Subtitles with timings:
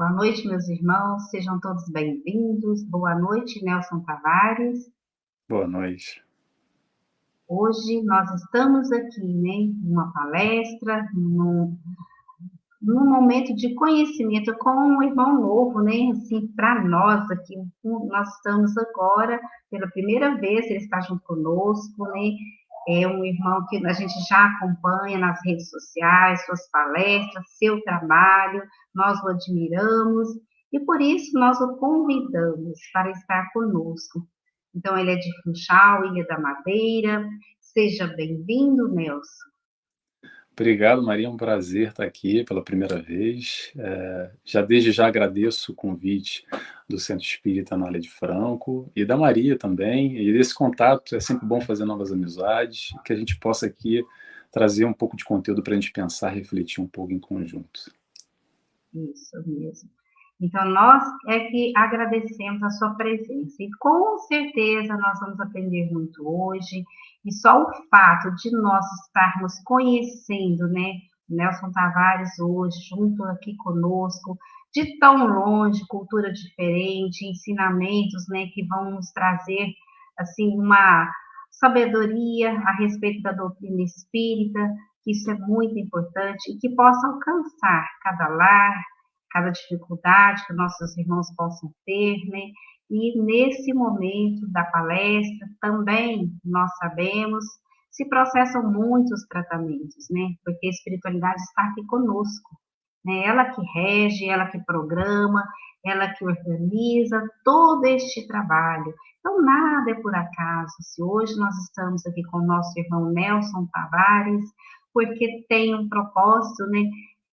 [0.00, 2.82] Boa noite, meus irmãos, sejam todos bem-vindos.
[2.84, 4.90] Boa noite, Nelson Tavares.
[5.46, 6.24] Boa noite.
[7.46, 11.76] Hoje nós estamos aqui, né, numa palestra, num,
[12.80, 18.74] num momento de conhecimento com um irmão novo, né, assim, para nós aqui, nós estamos
[18.78, 19.38] agora,
[19.70, 22.30] pela primeira vez, ele está junto conosco, né,
[22.88, 28.62] é um irmão que a gente já acompanha nas redes sociais, suas palestras, seu trabalho,
[28.94, 30.28] nós o admiramos
[30.72, 34.26] e por isso nós o convidamos para estar conosco.
[34.74, 37.28] Então, ele é de Funchal, Ilha da Madeira.
[37.60, 39.49] Seja bem-vindo, Nelson.
[40.60, 41.26] Obrigado, Maria.
[41.26, 43.72] É um prazer estar aqui pela primeira vez.
[43.78, 46.46] É, já desde já agradeço o convite
[46.86, 50.18] do Centro Espírita Anália de Franco e da Maria também.
[50.18, 54.04] E desse contato é sempre bom fazer novas amizades, que a gente possa aqui
[54.52, 57.90] trazer um pouco de conteúdo para a gente pensar, refletir um pouco em conjunto.
[58.92, 59.88] Isso mesmo.
[60.40, 63.56] Então, nós é que agradecemos a sua presença.
[63.62, 66.84] E com certeza nós vamos aprender muito hoje.
[67.24, 70.94] E só o fato de nós estarmos conhecendo, né,
[71.28, 74.38] Nelson Tavares hoje, junto aqui conosco,
[74.74, 79.66] de tão longe, cultura diferente, ensinamentos, né, que vão nos trazer,
[80.18, 81.10] assim, uma
[81.50, 84.60] sabedoria a respeito da doutrina espírita,
[85.02, 88.82] que isso é muito importante, e que possa alcançar cada lar,
[89.30, 92.50] cada dificuldade que nossos irmãos possam ter, né,
[92.90, 97.44] e nesse momento da palestra, também nós sabemos,
[97.88, 100.34] se processam muitos tratamentos, né?
[100.44, 102.58] Porque a espiritualidade está aqui conosco.
[103.04, 103.24] Né?
[103.24, 105.44] Ela que rege, ela que programa,
[105.84, 108.92] ela que organiza todo este trabalho.
[109.20, 110.74] Então, nada é por acaso.
[110.80, 114.50] Se hoje nós estamos aqui com o nosso irmão Nelson Tavares,
[114.92, 116.82] porque tem um propósito, né?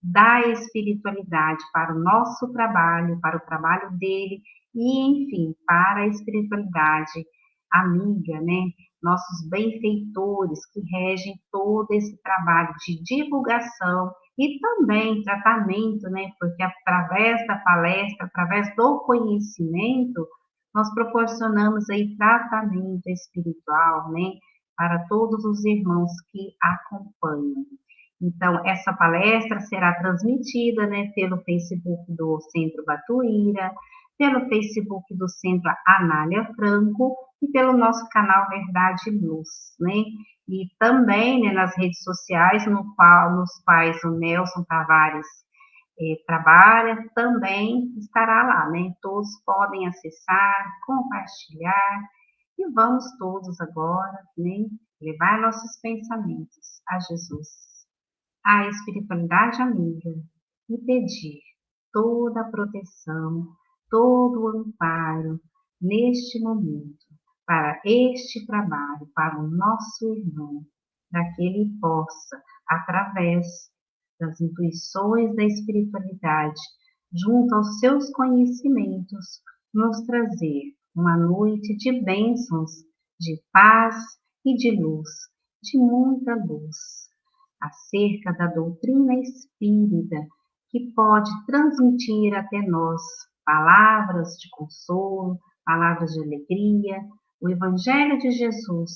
[0.10, 4.42] Da espiritualidade para o nosso trabalho, para o trabalho dele
[4.74, 7.26] e, enfim, para a espiritualidade
[7.74, 8.72] amiga, né?
[9.04, 16.32] Nossos benfeitores que regem todo esse trabalho de divulgação e também tratamento, né?
[16.40, 20.26] Porque através da palestra, através do conhecimento,
[20.74, 24.32] nós proporcionamos aí tratamento espiritual, né?
[24.78, 27.66] Para todos os irmãos que acompanham.
[28.22, 33.72] Então, essa palestra será transmitida, né, pelo Facebook do Centro Batuíra,
[34.18, 40.04] pelo Facebook do Centro Anália Franco e pelo nosso canal Verdade Luz, né?
[40.50, 45.28] E também né, nas redes sociais, no qual, nos quais o Nelson Tavares
[46.00, 48.92] eh, trabalha, também estará lá, né?
[49.02, 52.02] Todos podem acessar, compartilhar
[52.58, 54.66] e vamos todos agora, né?
[55.00, 57.77] Levar nossos pensamentos a Jesus,
[58.48, 60.10] à espiritualidade amiga
[60.70, 61.42] e pedir
[61.92, 63.46] toda a proteção,
[63.90, 65.38] todo o amparo
[65.82, 67.06] neste momento
[67.46, 70.66] para este trabalho, para o nosso irmão,
[71.12, 73.46] para que ele possa, através
[74.18, 76.62] das intuições da espiritualidade,
[77.14, 79.42] junto aos seus conhecimentos,
[79.74, 82.72] nos trazer uma noite de bênçãos,
[83.20, 83.96] de paz
[84.46, 85.10] e de luz,
[85.62, 86.97] de muita luz,
[87.62, 90.28] acerca da doutrina espírita
[90.70, 93.02] que pode transmitir até nós
[93.46, 97.00] palavras de consolo, palavras de alegria,
[97.42, 98.92] o Evangelho de Jesus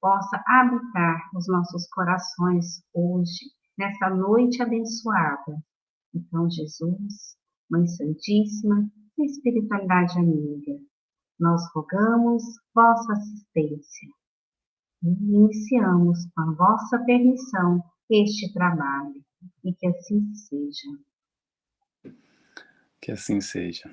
[0.00, 3.46] possa habitar os nossos corações hoje,
[3.76, 5.56] nessa noite abençoada.
[6.14, 7.36] Então, Jesus,
[7.70, 8.88] Mãe Santíssima,
[9.18, 10.78] Espiritualidade amiga,
[11.40, 12.42] nós rogamos
[12.74, 14.08] vossa assistência
[15.02, 19.22] e iniciamos com a vossa permissão este trabalho
[19.64, 22.14] e que assim seja.
[23.00, 23.90] Que assim seja.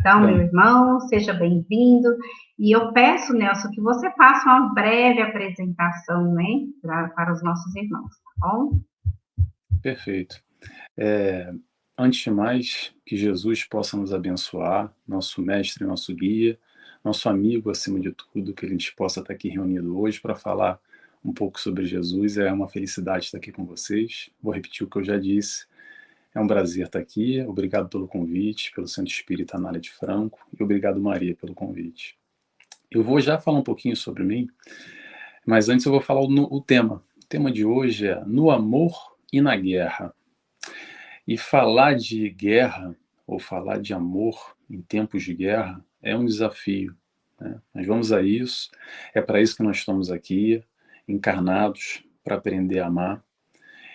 [0.00, 0.36] Então, Bem.
[0.36, 2.16] meu irmão, seja bem-vindo.
[2.58, 7.74] E eu peço, Nelson, que você faça uma breve apresentação, né, pra, para os nossos
[7.74, 8.80] irmãos, tá bom?
[9.82, 10.42] Perfeito.
[10.96, 11.52] É,
[11.96, 16.58] antes de mais, que Jesus possa nos abençoar, nosso mestre, nosso guia,
[17.04, 20.80] nosso amigo acima de tudo, que a gente possa estar aqui reunido hoje para falar
[21.24, 22.38] um pouco sobre Jesus.
[22.38, 24.30] É uma felicidade estar aqui com vocês.
[24.42, 25.66] Vou repetir o que eu já disse.
[26.34, 27.40] É um prazer estar aqui.
[27.42, 32.18] Obrigado pelo convite, pelo Centro Espírita Anália de Franco e obrigado, Maria, pelo convite.
[32.90, 34.48] Eu vou já falar um pouquinho sobre mim,
[35.44, 37.02] mas antes eu vou falar o, o tema.
[37.22, 40.14] O tema de hoje é No Amor e na Guerra.
[41.26, 46.96] E falar de guerra, ou falar de amor em tempos de guerra, é um desafio.
[47.38, 47.60] Né?
[47.74, 48.70] Mas vamos a isso.
[49.12, 50.64] É para isso que nós estamos aqui,
[51.08, 53.24] encarnados, para aprender a amar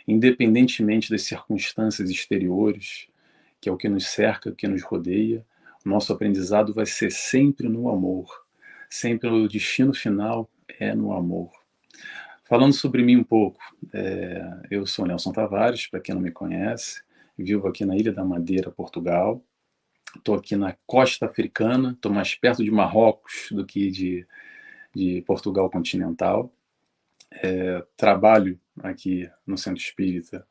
[0.08, 3.08] independentemente das circunstâncias exteriores
[3.64, 5.46] que é o que nos cerca, o que nos rodeia.
[5.86, 8.46] Nosso aprendizado vai ser sempre no amor,
[8.90, 11.50] sempre o destino final é no amor.
[12.44, 13.62] Falando sobre mim um pouco,
[13.94, 17.02] é, eu sou Nelson Tavares, para quem não me conhece,
[17.38, 19.42] vivo aqui na Ilha da Madeira, Portugal.
[20.14, 24.28] Estou aqui na costa africana, estou mais perto de Marrocos do que de,
[24.94, 26.54] de Portugal continental.
[27.42, 30.46] É, trabalho aqui no Centro Espírita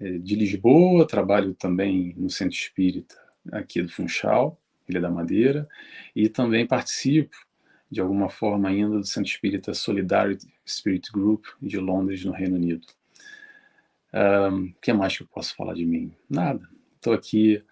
[0.00, 3.16] é, de Lisboa, trabalho também no Centro Espírita
[3.50, 5.68] aqui do Funchal, Ilha da Madeira,
[6.14, 7.36] e também participo
[7.90, 12.86] de alguma forma ainda do Centro Espírita Solidarity Spirit Group de Londres, no Reino Unido.
[14.12, 16.14] O um, que mais que eu posso falar de mim?
[16.28, 16.66] Nada.
[16.94, 17.62] Estou aqui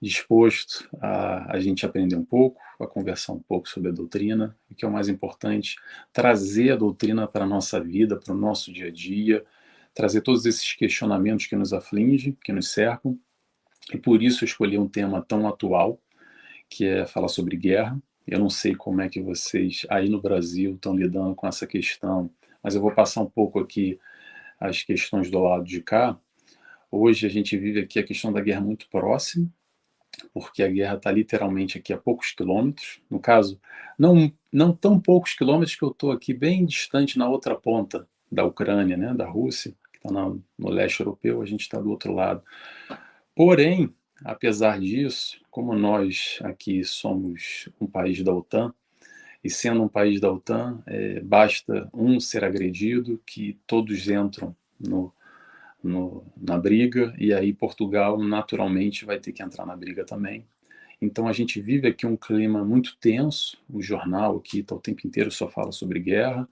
[0.00, 4.74] disposto a, a gente aprender um pouco, a conversar um pouco sobre a doutrina, e
[4.74, 5.76] que é o mais importante,
[6.12, 9.44] trazer a doutrina para a nossa vida, para o nosso dia a dia,
[9.94, 13.18] trazer todos esses questionamentos que nos afligem, que nos cercam,
[13.92, 16.00] e por isso eu escolhi um tema tão atual,
[16.68, 18.00] que é falar sobre guerra.
[18.26, 22.30] Eu não sei como é que vocês aí no Brasil estão lidando com essa questão,
[22.62, 23.98] mas eu vou passar um pouco aqui
[24.58, 26.18] as questões do lado de cá.
[26.90, 29.48] Hoje a gente vive aqui a questão da guerra muito próxima,
[30.32, 33.00] porque a guerra está literalmente aqui a poucos quilômetros.
[33.10, 33.60] No caso,
[33.98, 38.44] não, não tão poucos quilômetros que eu estou aqui bem distante na outra ponta da
[38.44, 42.42] Ucrânia, né, da Rússia, que está no leste europeu, a gente está do outro lado.
[43.34, 43.90] Porém,
[44.24, 48.74] apesar disso, como nós aqui somos um país da OTAN,
[49.44, 55.12] e sendo um país da OTAN, é, basta um ser agredido que todos entram no,
[55.86, 60.46] no, na briga, e aí Portugal naturalmente vai ter que entrar na briga também.
[61.00, 65.06] Então a gente vive aqui um clima muito tenso, o jornal aqui tá o tempo
[65.06, 66.48] inteiro só fala sobre guerra,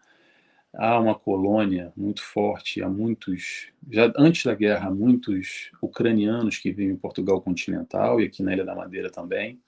[0.74, 6.94] há uma colônia muito forte, há muitos, já antes da guerra, muitos ucranianos que vivem
[6.94, 9.60] em Portugal continental e aqui na Ilha da Madeira também.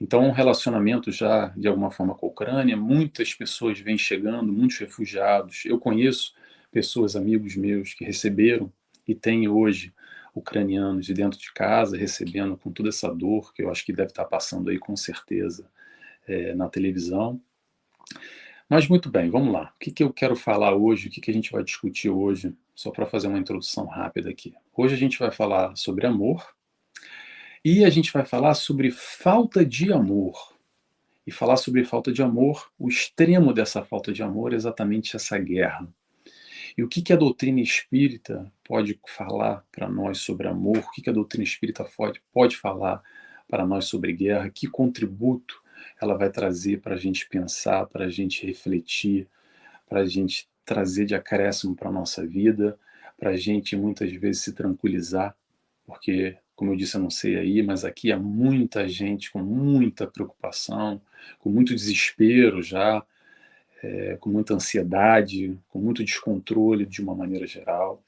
[0.00, 4.78] Então, um relacionamento já de alguma forma com a Ucrânia, muitas pessoas vêm chegando, muitos
[4.78, 5.64] refugiados.
[5.66, 6.32] Eu conheço
[6.72, 8.72] pessoas, amigos meus, que receberam
[9.10, 9.92] e têm hoje
[10.32, 14.10] ucranianos de dentro de casa, recebendo com toda essa dor que eu acho que deve
[14.10, 15.68] estar passando aí com certeza
[16.28, 17.40] é, na televisão.
[18.68, 19.72] Mas muito bem, vamos lá.
[19.74, 22.54] O que, que eu quero falar hoje, o que, que a gente vai discutir hoje,
[22.72, 24.54] só para fazer uma introdução rápida aqui.
[24.76, 26.54] Hoje a gente vai falar sobre amor
[27.64, 30.56] e a gente vai falar sobre falta de amor.
[31.26, 35.36] E falar sobre falta de amor, o extremo dessa falta de amor é exatamente essa
[35.36, 35.86] guerra.
[36.76, 40.78] E o que, que a doutrina espírita pode falar para nós sobre amor?
[40.78, 43.02] O que, que a doutrina espírita pode, pode falar
[43.48, 44.50] para nós sobre guerra?
[44.50, 45.60] Que contributo
[46.00, 49.28] ela vai trazer para a gente pensar, para a gente refletir,
[49.88, 52.78] para a gente trazer de acréscimo para a nossa vida,
[53.18, 55.36] para a gente muitas vezes se tranquilizar,
[55.84, 60.06] porque, como eu disse, eu não sei aí, mas aqui há muita gente com muita
[60.06, 61.02] preocupação,
[61.38, 63.04] com muito desespero já,
[63.82, 68.02] é, com muita ansiedade, com muito descontrole de uma maneira geral.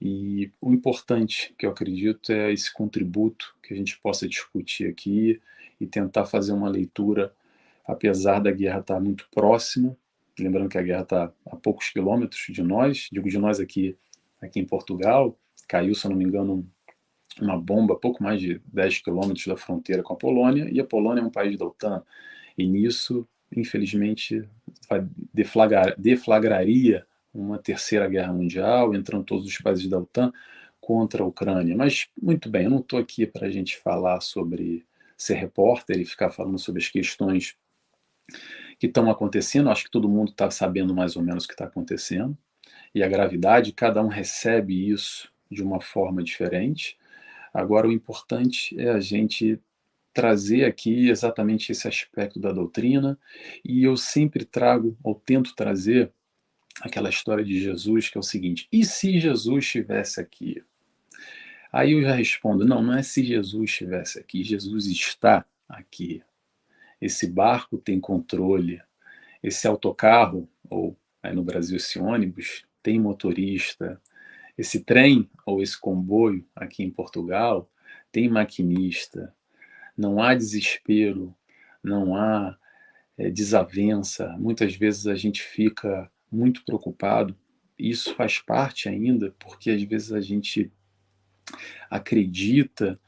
[0.00, 5.40] E o importante que eu acredito é esse contributo que a gente possa discutir aqui
[5.80, 7.32] e tentar fazer uma leitura,
[7.86, 9.96] apesar da guerra estar muito próxima.
[10.38, 13.96] Lembrando que a guerra está a poucos quilômetros de nós, digo de nós aqui,
[14.40, 15.38] aqui em Portugal.
[15.68, 16.68] Caiu, se eu não me engano,
[17.40, 20.84] uma bomba a pouco mais de 10 quilômetros da fronteira com a Polônia, e a
[20.84, 22.02] Polônia é um país da OTAN.
[22.58, 24.48] E nisso, infelizmente,
[25.32, 30.32] deflagrar, deflagraria uma terceira guerra mundial, entrando todos os países da OTAN
[30.80, 31.76] contra a Ucrânia.
[31.76, 34.84] Mas, muito bem, eu não estou aqui para a gente falar sobre
[35.16, 37.56] ser repórter e ficar falando sobre as questões
[38.78, 39.70] que estão acontecendo.
[39.70, 42.36] Acho que todo mundo está sabendo mais ou menos o que está acontecendo.
[42.94, 46.98] E a gravidade, cada um recebe isso de uma forma diferente.
[47.54, 49.60] Agora, o importante é a gente
[50.12, 53.18] trazer aqui exatamente esse aspecto da doutrina,
[53.64, 56.12] e eu sempre trago, ou tento trazer,
[56.80, 60.62] aquela história de Jesus, que é o seguinte: e se Jesus estivesse aqui?
[61.72, 66.22] Aí eu já respondo: não, não é se Jesus estivesse aqui, Jesus está aqui.
[67.00, 68.80] Esse barco tem controle,
[69.42, 74.00] esse autocarro, ou aí no Brasil esse ônibus, tem motorista,
[74.56, 77.68] esse trem ou esse comboio aqui em Portugal
[78.12, 79.34] tem maquinista.
[79.96, 81.34] Não há desespero,
[81.82, 82.56] não há
[83.16, 84.36] é, desavença.
[84.38, 87.36] Muitas vezes a gente fica muito preocupado.
[87.78, 90.70] Isso faz parte ainda, porque às vezes a gente
[91.90, 92.98] acredita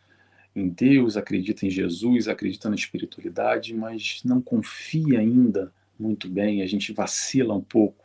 [0.54, 6.66] em Deus, acredita em Jesus, acredita na espiritualidade, mas não confia ainda muito bem, a
[6.66, 8.04] gente vacila um pouco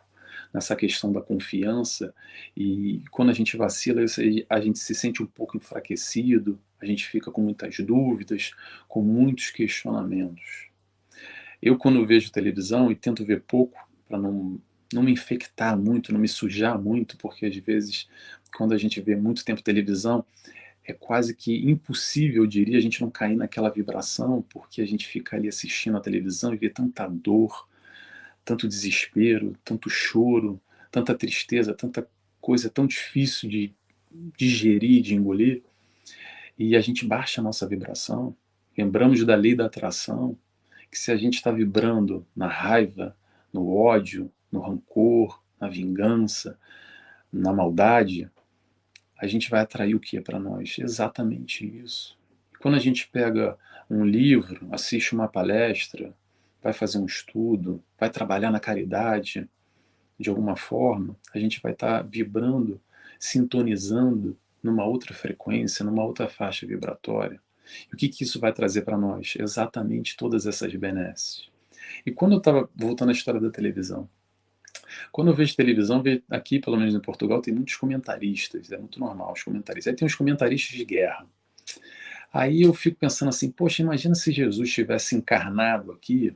[0.53, 2.13] nessa questão da confiança
[2.55, 4.01] e quando a gente vacila,
[4.50, 8.51] a gente se sente um pouco enfraquecido, a gente fica com muitas dúvidas,
[8.88, 10.69] com muitos questionamentos.
[11.62, 14.62] Eu, quando vejo televisão, e tento ver pouco, para não,
[14.93, 18.07] não me infectar muito, não me sujar muito, porque às vezes,
[18.55, 20.25] quando a gente vê muito tempo televisão,
[20.83, 25.05] é quase que impossível, eu diria, a gente não cair naquela vibração, porque a gente
[25.07, 27.67] fica ali assistindo a televisão e vê tanta dor,
[28.43, 30.59] tanto desespero, tanto choro,
[30.89, 32.09] tanta tristeza, tanta
[32.41, 33.74] coisa tão difícil de
[34.38, 35.62] digerir, de engolir,
[36.60, 38.36] e a gente baixa a nossa vibração.
[38.78, 40.38] Lembramos da lei da atração,
[40.92, 43.16] que se a gente está vibrando na raiva,
[43.54, 46.60] no ódio, no rancor, na vingança,
[47.32, 48.30] na maldade,
[49.18, 50.78] a gente vai atrair o que é para nós?
[50.78, 52.18] Exatamente isso.
[52.60, 53.58] Quando a gente pega
[53.89, 56.13] um livro, assiste uma palestra,
[56.62, 59.48] vai fazer um estudo, vai trabalhar na caridade,
[60.20, 62.82] de alguma forma, a gente vai estar tá vibrando,
[63.18, 67.42] sintonizando numa outra frequência, numa outra faixa vibratória.
[67.92, 69.36] E o que, que isso vai trazer para nós?
[69.39, 71.50] Exatamente todas essas benesses.
[72.06, 74.10] E quando eu estava voltando à história da televisão,
[75.12, 79.34] quando eu vejo televisão, aqui, pelo menos em Portugal, tem muitos comentaristas, é muito normal
[79.34, 79.92] os comentaristas.
[79.92, 81.28] Aí tem os comentaristas de guerra.
[82.32, 86.36] Aí eu fico pensando assim, poxa, imagina se Jesus tivesse encarnado aqui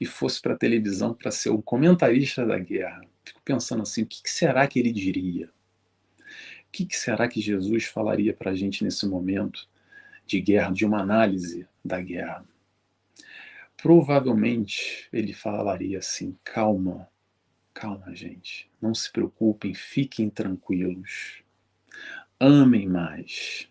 [0.00, 3.00] e fosse para a televisão para ser o comentarista da guerra.
[3.24, 5.50] Fico pensando assim, o que, será que ele diria?
[6.70, 9.68] O que, será que Jesus falaria para a gente nesse momento
[10.24, 12.44] de guerra, de uma análise da guerra?
[13.76, 17.08] Provavelmente ele falaria assim: calma,
[17.74, 21.42] calma, gente, não se preocupem, fiquem tranquilos,
[22.38, 23.68] amem mais.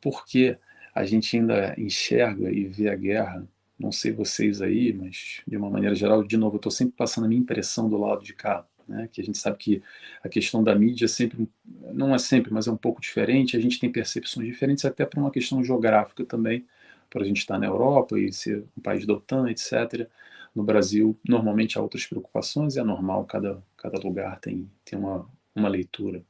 [0.00, 0.58] Porque
[0.94, 3.46] a gente ainda enxerga e vê a guerra
[3.78, 7.24] não sei vocês aí, mas de uma maneira geral, de novo, eu estou sempre passando
[7.24, 9.08] a minha impressão do lado de cá, né?
[9.12, 9.82] que a gente sabe que
[10.22, 11.48] a questão da mídia sempre,
[11.92, 15.18] não é sempre, mas é um pouco diferente, a gente tem percepções diferentes até por
[15.18, 16.66] uma questão geográfica também,
[17.10, 20.08] por a gente estar na Europa e ser um país da OTAN, etc.
[20.54, 25.28] No Brasil, normalmente há outras preocupações, e é normal, cada, cada lugar tem, tem uma,
[25.54, 26.22] uma leitura.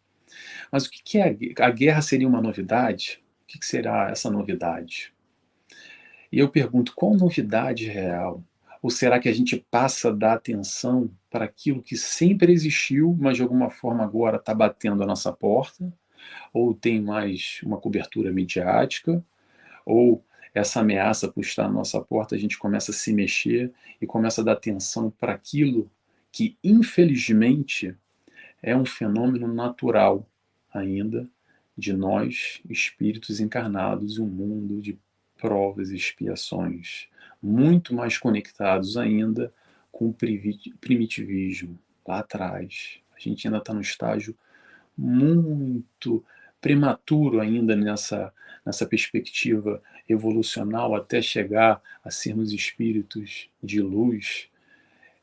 [0.71, 2.03] Mas o que, que é a, a guerra?
[2.03, 3.23] seria uma novidade?
[3.43, 5.13] O que, que será essa novidade?
[6.33, 8.43] E eu pergunto, qual novidade real?
[8.85, 13.39] Ou será que a gente passa a dar atenção para aquilo que sempre existiu, mas
[13.39, 15.91] de alguma forma agora está batendo a nossa porta?
[16.53, 19.25] Ou tem mais uma cobertura midiática?
[19.87, 20.23] Ou
[20.53, 23.73] essa ameaça por estar na nossa porta, a gente começa a se mexer
[24.03, 25.91] e começa a dar atenção para aquilo
[26.31, 27.97] que, infelizmente,
[28.63, 30.29] é um fenômeno natural
[30.71, 31.27] ainda
[31.75, 34.99] de nós, espíritos encarnados, um mundo de
[35.45, 37.07] provas e expiações,
[37.43, 39.53] muito mais conectados ainda
[39.93, 40.17] com o
[40.81, 42.99] primitivismo lá atrás.
[43.15, 44.35] A gente ainda está no estágio
[44.97, 46.25] muito
[46.63, 48.33] prematuro ainda nessa,
[48.65, 54.49] nessa perspectiva evolucional até chegar a sermos espíritos de luz,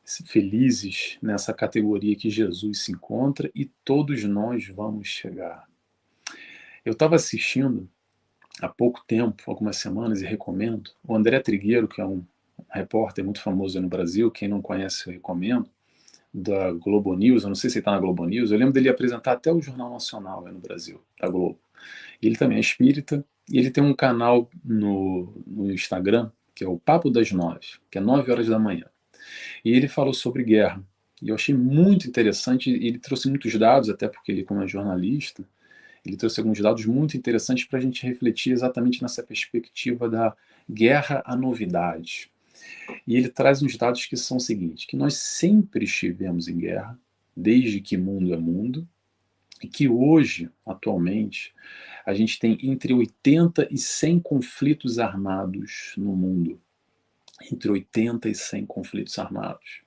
[0.04, 5.68] felizes nessa categoria que Jesus se encontra e todos nós vamos chegar.
[6.84, 7.90] Eu estava assistindo
[8.62, 12.24] há pouco tempo, algumas semanas, e recomendo, o André Trigueiro, que é um
[12.70, 15.68] repórter muito famoso no Brasil, quem não conhece eu recomendo,
[16.32, 18.88] da Globo News, eu não sei se ele está na Globo News, eu lembro dele
[18.88, 21.58] apresentar até o Jornal Nacional no Brasil, da Globo.
[22.22, 26.78] Ele também é espírita, e ele tem um canal no, no Instagram, que é o
[26.78, 28.86] Papo das Nove, que é nove horas da manhã.
[29.64, 30.82] E ele falou sobre guerra.
[31.20, 35.44] E eu achei muito interessante, ele trouxe muitos dados, até porque ele, como é jornalista,
[36.04, 40.36] ele trouxe alguns dados muito interessantes para a gente refletir exatamente nessa perspectiva da
[40.68, 42.30] guerra à novidade.
[43.06, 46.98] E ele traz uns dados que são os seguintes: que nós sempre estivemos em guerra,
[47.36, 48.86] desde que mundo é mundo,
[49.62, 51.54] e que hoje, atualmente,
[52.04, 56.60] a gente tem entre 80 e 100 conflitos armados no mundo.
[57.50, 59.81] Entre 80 e 100 conflitos armados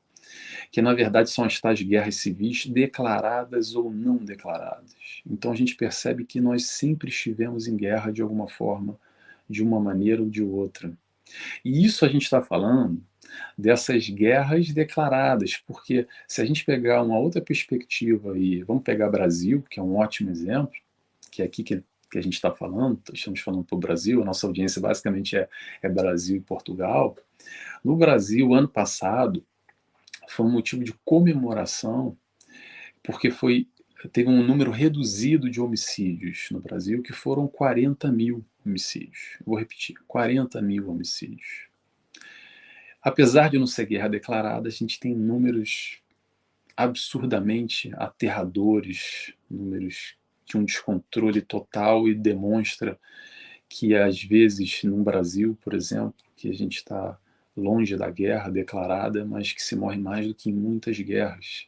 [0.71, 4.95] que na verdade são as tais guerras civis declaradas ou não declaradas.
[5.25, 8.97] Então a gente percebe que nós sempre estivemos em guerra de alguma forma,
[9.49, 10.91] de uma maneira ou de outra.
[11.63, 13.01] E isso a gente está falando
[13.57, 19.63] dessas guerras declaradas, porque se a gente pegar uma outra perspectiva e vamos pegar Brasil,
[19.69, 20.73] que é um ótimo exemplo,
[21.31, 24.25] que é aqui que, que a gente está falando, estamos falando para o Brasil, a
[24.25, 25.49] nossa audiência basicamente é,
[25.81, 27.15] é Brasil e Portugal.
[27.83, 29.43] No Brasil, ano passado,
[30.29, 32.17] foi um motivo de comemoração,
[33.03, 33.67] porque foi
[34.11, 39.37] teve um número reduzido de homicídios no Brasil, que foram 40 mil homicídios.
[39.45, 41.67] Vou repetir: 40 mil homicídios.
[43.01, 45.99] Apesar de não ser guerra declarada, a gente tem números
[46.75, 50.15] absurdamente aterradores, números
[50.45, 52.99] de um descontrole total e demonstra
[53.69, 57.17] que às vezes no Brasil, por exemplo, que a gente está
[57.55, 61.67] longe da guerra declarada, mas que se morre mais do que em muitas guerras.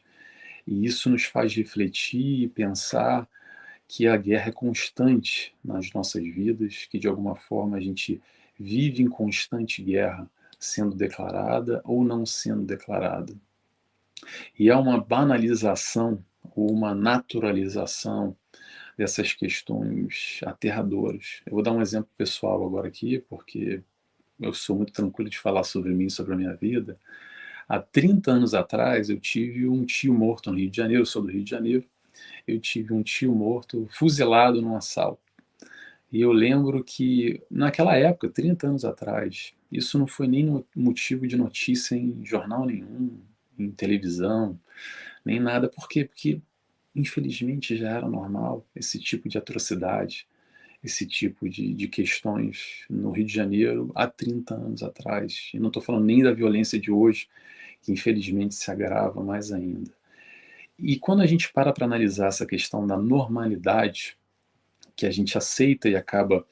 [0.66, 3.28] E isso nos faz refletir e pensar
[3.86, 8.20] que a guerra é constante nas nossas vidas, que de alguma forma a gente
[8.58, 13.34] vive em constante guerra, sendo declarada ou não sendo declarada.
[14.58, 16.22] E há uma banalização
[16.54, 18.36] ou uma naturalização
[18.96, 21.40] dessas questões aterradoras.
[21.46, 23.80] Eu vou dar um exemplo pessoal agora aqui, porque
[24.40, 26.98] eu sou muito tranquilo de falar sobre mim, sobre a minha vida.
[27.68, 31.22] Há 30 anos atrás, eu tive um tio morto no Rio de Janeiro, eu sou
[31.22, 31.84] do Rio de Janeiro.
[32.46, 35.20] Eu tive um tio morto, fuzilado num assalto.
[36.10, 41.36] E eu lembro que, naquela época, 30 anos atrás, isso não foi nem motivo de
[41.36, 43.20] notícia em jornal nenhum,
[43.58, 44.58] em televisão,
[45.24, 45.68] nem nada.
[45.68, 46.04] Por quê?
[46.04, 46.40] Porque,
[46.96, 50.26] infelizmente, já era normal esse tipo de atrocidade,
[50.82, 55.50] esse tipo de, de questões no Rio de Janeiro há 30 anos atrás.
[55.52, 57.28] E não estou falando nem da violência de hoje,
[57.82, 59.90] que infelizmente se agrava mais ainda.
[60.78, 64.16] E quando a gente para para analisar essa questão da normalidade,
[64.94, 66.46] que a gente aceita e acaba,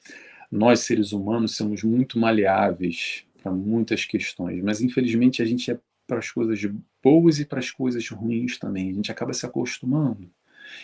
[0.51, 6.19] nós seres humanos somos muito maleáveis para muitas questões, mas infelizmente a gente é para
[6.19, 6.59] as coisas
[7.03, 10.29] boas e para as coisas ruins também, a gente acaba se acostumando.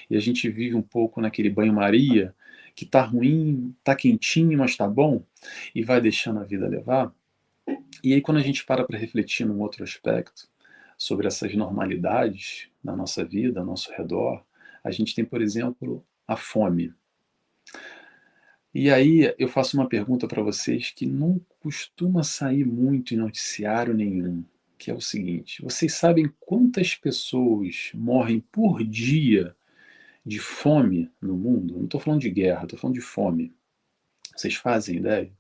[0.09, 2.35] E a gente vive um pouco naquele banho-maria,
[2.75, 5.23] que tá ruim, tá quentinho, mas tá bom,
[5.73, 7.13] e vai deixando a vida levar.
[8.03, 10.47] E aí quando a gente para para refletir num outro aspecto,
[10.97, 14.43] sobre essas normalidades na nossa vida, ao nosso redor,
[14.83, 16.93] a gente tem, por exemplo, a fome.
[18.73, 23.93] E aí eu faço uma pergunta para vocês que não costuma sair muito em noticiário
[23.93, 24.43] nenhum,
[24.77, 29.55] que é o seguinte: vocês sabem quantas pessoas morrem por dia
[30.25, 31.75] de fome no mundo?
[31.75, 33.53] Não estou falando de guerra, estou falando de fome.
[34.35, 35.31] Vocês fazem ideia?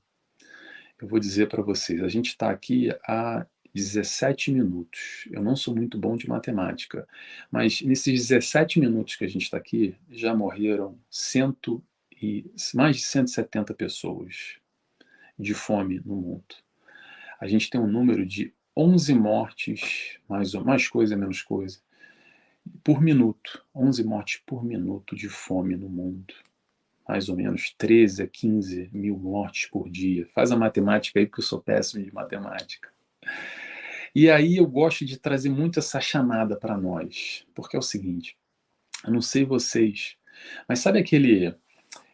[1.01, 5.27] Eu vou dizer para vocês: a gente está aqui há 17 minutos.
[5.31, 7.07] Eu não sou muito bom de matemática,
[7.51, 11.83] mas nesses 17 minutos que a gente está aqui, já morreram cento
[12.21, 14.57] e, mais de 170 pessoas
[15.37, 16.55] de fome no mundo.
[17.39, 21.79] A gente tem um número de 11 mortes, mais, mais coisa, menos coisa,
[22.83, 23.63] por minuto.
[23.75, 26.33] 11 mortes por minuto de fome no mundo.
[27.07, 30.27] Mais ou menos 13 a 15 mil mortes por dia.
[30.33, 32.89] Faz a matemática aí, porque eu sou péssimo de matemática.
[34.15, 38.37] E aí eu gosto de trazer muito essa chamada para nós, porque é o seguinte,
[39.03, 40.15] eu não sei vocês,
[40.67, 41.55] mas sabe aquele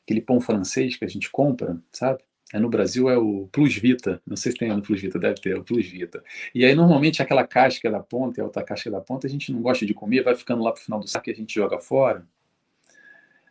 [0.01, 2.23] aquele pão francês que a gente compra, sabe?
[2.53, 5.35] É, no Brasil é o Plus Vita, não sei se tem no Plus Vita, deve
[5.35, 6.23] ter, é o Plus Vita.
[6.53, 9.51] E aí normalmente aquela casca da ponta e a outra casca da ponta a gente
[9.51, 11.53] não gosta de comer, vai ficando lá para o final do saco e a gente
[11.53, 12.25] joga fora.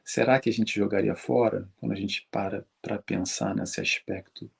[0.05, 4.51] Será que a gente jogaria fora quando a gente para para pensar nesse aspecto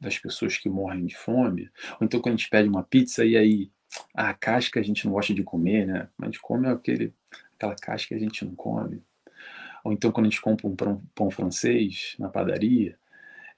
[0.00, 3.36] das pessoas que morrem de fome, ou então quando a gente pede uma pizza e
[3.36, 3.70] aí
[4.14, 6.08] a casca a gente não gosta de comer, né?
[6.20, 7.12] A gente come aquele,
[7.54, 9.02] aquela casca que a gente não come.
[9.84, 12.98] Ou então quando a gente compra um pão, pão francês na padaria,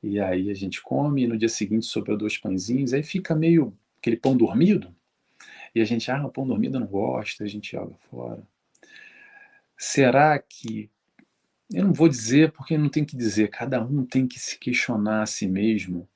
[0.04, 3.74] e aí a gente come e no dia seguinte sobrou dois pãezinhos, aí fica meio
[3.98, 4.94] aquele pão dormido,
[5.74, 8.46] e a gente, ah, o pão dormido eu não gosto, a gente joga fora.
[9.78, 10.90] Será que
[11.72, 15.22] eu não vou dizer porque não tem que dizer, cada um tem que se questionar
[15.22, 16.06] a si mesmo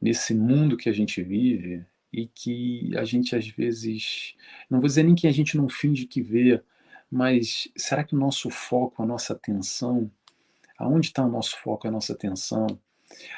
[0.00, 4.34] nesse mundo que a gente vive e que a gente às vezes,
[4.68, 6.62] não vou dizer nem que a gente não finge que vê,
[7.10, 10.10] mas será que o nosso foco, a nossa atenção,
[10.76, 12.66] aonde está o nosso foco, a nossa atenção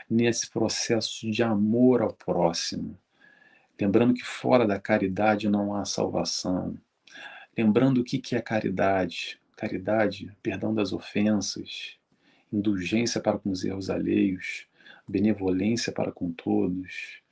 [0.09, 2.99] nesse processo de amor ao próximo?
[3.81, 6.77] Lembrando que fora da caridade não há salvação.
[7.57, 9.39] Lembrando o que é caridade.
[9.57, 11.97] Caridade, perdão das ofensas,
[12.53, 14.67] indulgência para com os erros alheios,
[15.09, 17.23] benevolência para com todos,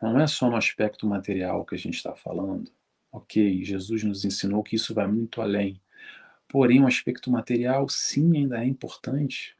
[0.00, 2.70] não é só no aspecto material que a gente está falando.
[3.10, 5.80] Ok, Jesus nos ensinou que isso vai muito além.
[6.48, 9.56] Porém, o aspecto material, sim, ainda é importante,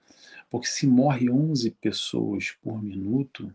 [0.52, 3.50] porque se morre 11 pessoas por minuto,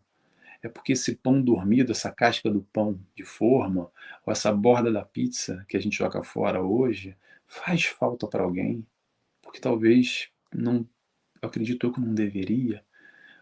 [0.64, 3.92] é porque esse pão dormido, essa casca do pão de forma,
[4.26, 8.84] ou essa borda da pizza que a gente joga fora hoje, faz falta para alguém,
[9.44, 10.90] porque talvez não,
[11.40, 12.84] eu acredito eu que não deveria,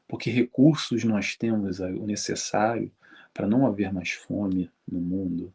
[0.05, 2.91] porque recursos nós temos o necessário
[3.33, 5.53] para não haver mais fome no mundo.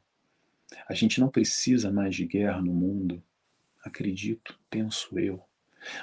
[0.89, 3.23] A gente não precisa mais de guerra no mundo,
[3.85, 5.50] acredito, penso eu.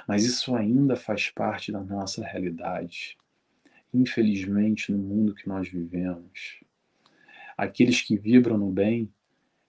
[0.06, 3.16] Mas isso ainda faz parte da nossa realidade.
[3.92, 6.60] Infelizmente, no mundo que nós vivemos,
[7.56, 9.12] aqueles que vibram no bem,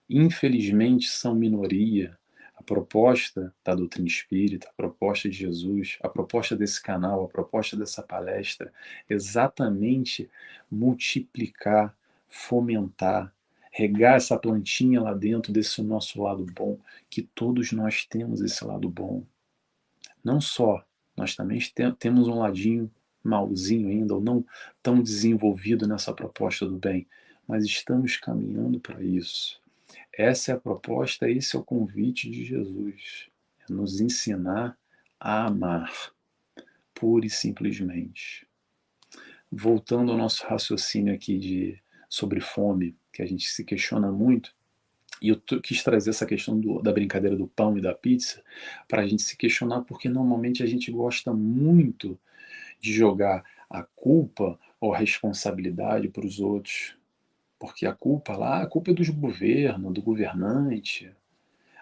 [0.08, 2.18] infelizmente, são minoria.
[2.66, 8.02] proposta da doutrina espírita, a proposta de Jesus, a proposta desse canal, a proposta dessa
[8.02, 8.72] palestra,
[9.08, 10.30] exatamente
[10.70, 11.96] multiplicar,
[12.28, 13.34] fomentar,
[13.72, 16.78] regar essa plantinha lá dentro desse nosso lado bom,
[17.10, 19.24] que todos nós temos esse lado bom.
[20.24, 20.84] Não só,
[21.16, 21.60] nós também
[21.98, 22.90] temos um ladinho
[23.22, 24.44] malzinho ainda, ou não
[24.82, 27.06] tão desenvolvido nessa proposta do bem,
[27.46, 29.60] mas estamos caminhando para isso.
[30.12, 33.28] Essa é a proposta, esse é o convite de Jesus,
[33.68, 34.76] é nos ensinar
[35.18, 35.92] a amar,
[36.94, 38.46] pura e simplesmente.
[39.50, 44.54] Voltando ao nosso raciocínio aqui de, sobre fome, que a gente se questiona muito,
[45.20, 48.42] e eu quis trazer essa questão do, da brincadeira do pão e da pizza
[48.88, 52.18] para a gente se questionar, porque normalmente a gente gosta muito
[52.80, 56.96] de jogar a culpa ou a responsabilidade para os outros.
[57.58, 61.12] Porque a culpa lá, a culpa é do governo, do governante.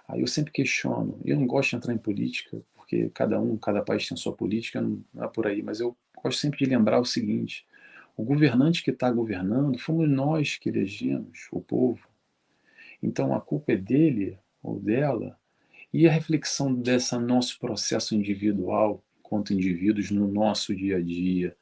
[0.08, 1.20] Aí eu sempre questiono.
[1.24, 4.80] Eu não gosto de entrar em política, porque cada um, cada país tem sua política,
[4.80, 5.62] não é por aí.
[5.62, 7.64] Mas eu gosto sempre de lembrar o seguinte:
[8.16, 12.07] o governante que está governando fomos nós que elegemos, o povo.
[13.02, 15.38] Então a culpa é dele ou dela.
[15.92, 21.56] E a reflexão desse nosso processo individual, enquanto indivíduos, no nosso dia a dia,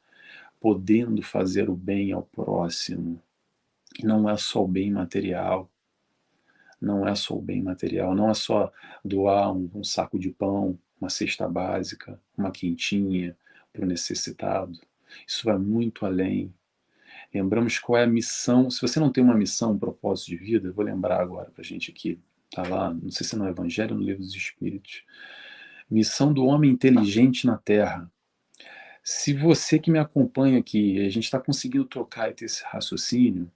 [0.59, 3.21] podendo fazer o bem ao próximo,
[4.03, 5.69] não é só o bem material,
[6.79, 8.71] não é só o bem material, não é só
[9.03, 13.35] doar um, um saco de pão, uma cesta básica, uma quentinha
[13.71, 14.79] para o necessitado.
[15.27, 16.53] Isso vai muito além.
[17.33, 18.69] Lembramos qual é a missão.
[18.69, 21.61] Se você não tem uma missão, um propósito de vida, eu vou lembrar agora para
[21.61, 22.19] a gente aqui.
[22.49, 25.03] Está lá, não sei se é no Evangelho ou no Livro dos Espíritos.
[25.89, 28.09] Missão do homem inteligente na Terra.
[29.03, 33.49] Se você que me acompanha aqui, a gente está conseguindo trocar esse raciocínio,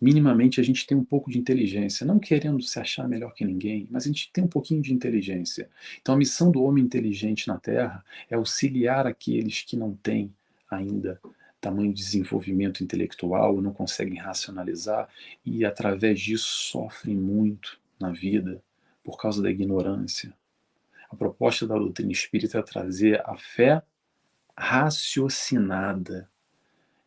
[0.00, 3.88] minimamente a gente tem um pouco de inteligência, não querendo se achar melhor que ninguém,
[3.90, 5.70] mas a gente tem um pouquinho de inteligência.
[6.00, 10.30] Então a missão do homem inteligente na Terra é auxiliar aqueles que não têm
[10.70, 11.18] ainda
[11.60, 15.08] tamanho de desenvolvimento intelectual, não conseguem racionalizar
[15.44, 18.62] e através disso sofrem muito na vida
[19.02, 20.32] por causa da ignorância.
[21.10, 23.82] A proposta da doutrina espírita é trazer a fé
[24.56, 26.30] raciocinada,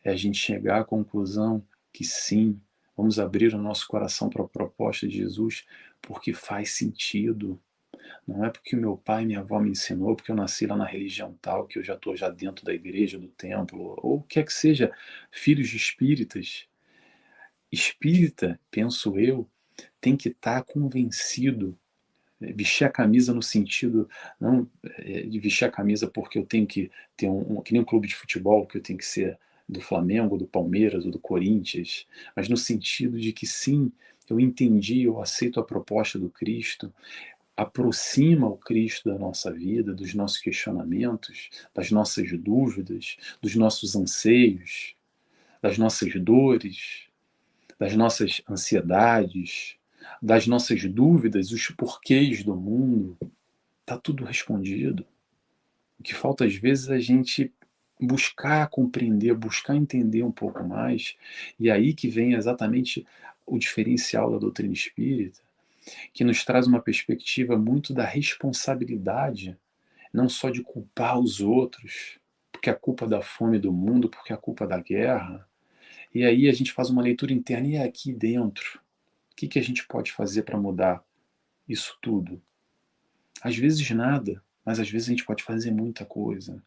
[0.04, 2.60] é a gente chegar à conclusão que sim,
[2.96, 5.64] vamos abrir o nosso coração para a proposta de Jesus,
[6.00, 7.60] porque faz sentido.
[8.26, 10.86] Não é porque meu pai e minha avó me ensinou, porque eu nasci lá na
[10.86, 14.40] religião tal, que eu já estou já dentro da igreja, do templo, ou o que
[14.40, 14.92] é que seja,
[15.30, 16.66] filhos de espíritas.
[17.70, 19.48] Espírita, penso eu,
[20.00, 21.78] tem que estar tá convencido
[22.42, 24.08] é, vestir a camisa no sentido
[24.40, 27.82] não é, de vestir a camisa porque eu tenho que ter um, um, que nem
[27.82, 31.18] um clube de futebol que eu tenho que ser do Flamengo, do Palmeiras ou do
[31.18, 33.92] Corinthians, mas no sentido de que sim,
[34.28, 36.92] eu entendi, eu aceito a proposta do Cristo,
[37.56, 44.94] aproxima o Cristo da nossa vida, dos nossos questionamentos, das nossas dúvidas, dos nossos anseios,
[45.60, 47.06] das nossas dores,
[47.78, 49.76] das nossas ansiedades,
[50.20, 53.16] das nossas dúvidas, os porquês do mundo.
[53.80, 55.04] Está tudo respondido.
[55.98, 57.52] O que falta às vezes é a gente
[58.00, 61.16] buscar compreender, buscar entender um pouco mais,
[61.58, 63.06] e aí que vem exatamente
[63.46, 65.40] o diferencial da doutrina espírita,
[66.12, 69.58] que nos traz uma perspectiva muito da responsabilidade,
[70.12, 72.18] não só de culpar os outros,
[72.50, 75.48] porque a culpa da fome do mundo, porque a culpa da guerra.
[76.14, 78.80] E aí a gente faz uma leitura interna e é aqui dentro.
[79.32, 81.02] O que, que a gente pode fazer para mudar
[81.68, 82.40] isso tudo?
[83.42, 86.62] Às vezes nada, mas às vezes a gente pode fazer muita coisa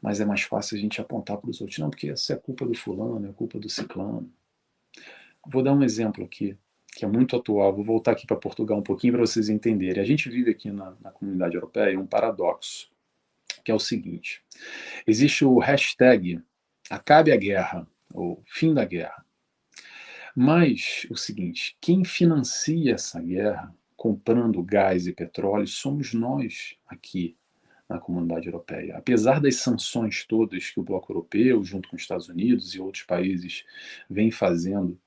[0.00, 1.78] mas é mais fácil a gente apontar para os outros.
[1.78, 4.30] Não, porque essa é culpa do fulano, é culpa do ciclano.
[5.46, 6.56] Vou dar um exemplo aqui,
[6.98, 7.72] que é muito atual.
[7.72, 10.02] Vou voltar aqui para Portugal um pouquinho para vocês entenderem.
[10.02, 12.90] A gente vive aqui na, na comunidade europeia um paradoxo,
[13.64, 14.42] que é o seguinte:
[15.06, 16.42] existe o hashtag
[16.90, 19.24] acabe a guerra, ou fim da guerra.
[20.34, 27.36] Mas o seguinte, quem financia essa guerra comprando gás e petróleo somos nós aqui
[27.88, 28.96] na comunidade europeia.
[28.96, 33.04] Apesar das sanções todas que o Bloco Europeu, junto com os Estados Unidos e outros
[33.04, 33.64] países,
[34.10, 34.98] vem fazendo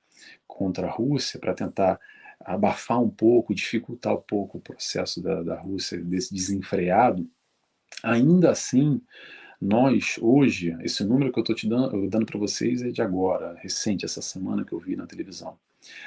[0.47, 1.99] contra a Rússia para tentar
[2.39, 7.29] abafar um pouco, dificultar um pouco o processo da, da Rússia desse desenfreado,
[8.03, 9.01] ainda assim,
[9.60, 13.55] nós, hoje, esse número que eu estou te dando, dando para vocês é de agora,
[13.60, 15.57] recente, essa semana que eu vi na televisão.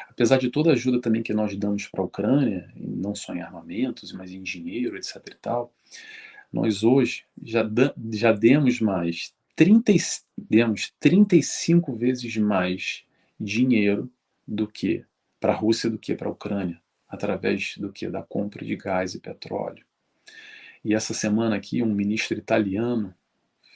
[0.09, 3.41] Apesar de toda a ajuda também que nós damos para a Ucrânia, não só em
[3.41, 5.17] armamentos, mas em dinheiro, etc.
[5.27, 5.73] e tal,
[6.53, 7.69] nós hoje já,
[8.13, 9.93] já demos mais 30,
[10.37, 13.05] demos 35 vezes mais
[13.45, 14.11] dinheiro
[14.47, 15.05] do que
[15.39, 18.09] para a Rússia do que para a Ucrânia através do que?
[18.09, 19.85] Da compra de gás e petróleo.
[20.85, 23.15] E essa semana aqui, um ministro italiano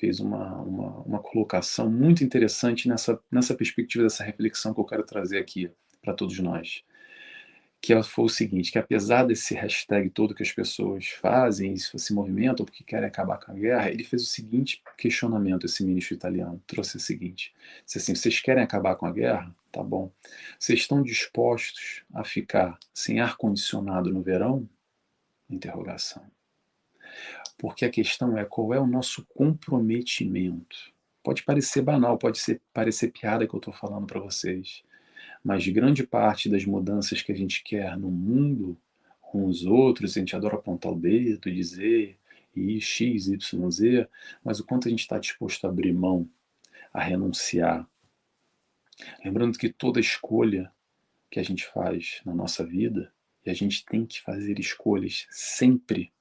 [0.01, 5.05] fez uma, uma, uma colocação muito interessante nessa, nessa perspectiva dessa reflexão que eu quero
[5.05, 5.71] trazer aqui
[6.03, 6.85] para todos nós
[7.81, 12.67] que foi o seguinte, que apesar desse hashtag todo que as pessoas fazem, se movimentam
[12.67, 16.97] porque querem acabar com a guerra, ele fez o seguinte questionamento, esse ministro italiano, trouxe
[16.97, 17.55] o seguinte,
[17.85, 19.55] disse assim, vocês querem acabar com a guerra?
[19.71, 20.11] Tá bom.
[20.59, 24.69] Vocês estão dispostos a ficar sem ar-condicionado no verão?
[25.49, 26.25] Interrogação.
[27.59, 30.77] Porque a questão é qual é o nosso comprometimento.
[31.23, 34.83] Pode parecer banal, pode ser, parecer piada que eu estou falando para vocês,
[35.45, 38.77] mas grande parte das mudanças que a gente quer no mundo
[39.21, 42.19] com os outros, a gente adora apontar o dedo, dizer
[42.57, 44.09] I, X, Y, Z,
[44.43, 46.29] mas o quanto a gente está disposto a abrir mão,
[46.93, 47.87] a renunciar.
[49.25, 50.73] Lembrando que toda escolha
[51.31, 53.13] que a gente faz na nossa vida,
[53.45, 56.13] e a gente tem que fazer escolhas sempre,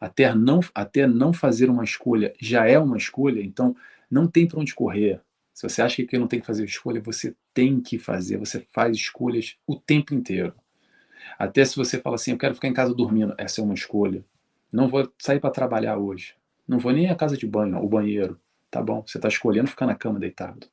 [0.00, 3.76] até não, até não fazer uma escolha já é uma escolha, então
[4.10, 5.20] não tem para onde correr.
[5.54, 8.96] Se você acha que não tem que fazer escolha, você tem que fazer, você faz
[8.96, 10.54] escolhas o tempo inteiro.
[11.38, 14.24] Até se você fala assim, eu quero ficar em casa dormindo, essa é uma escolha.
[14.72, 16.34] Não vou sair para trabalhar hoje.
[16.66, 18.40] Não vou nem à casa de banho, o banheiro.
[18.70, 19.04] Tá bom?
[19.06, 20.66] Você está escolhendo ficar na cama deitado.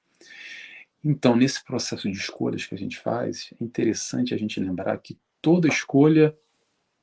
[1.03, 5.17] Então, nesse processo de escolhas que a gente faz, é interessante a gente lembrar que
[5.41, 6.35] toda escolha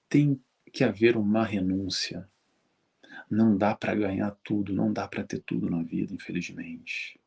[0.09, 0.41] tem
[0.73, 2.29] que haver uma renúncia.
[3.31, 7.19] Não dá para ganhar tudo, não dá para ter tudo na vida, infelizmente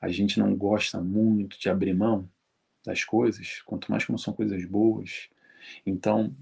[0.00, 2.28] a gente não gosta muito de abrir mão
[2.84, 5.28] das coisas, quanto mais como são coisas boas.
[5.84, 6.34] Então,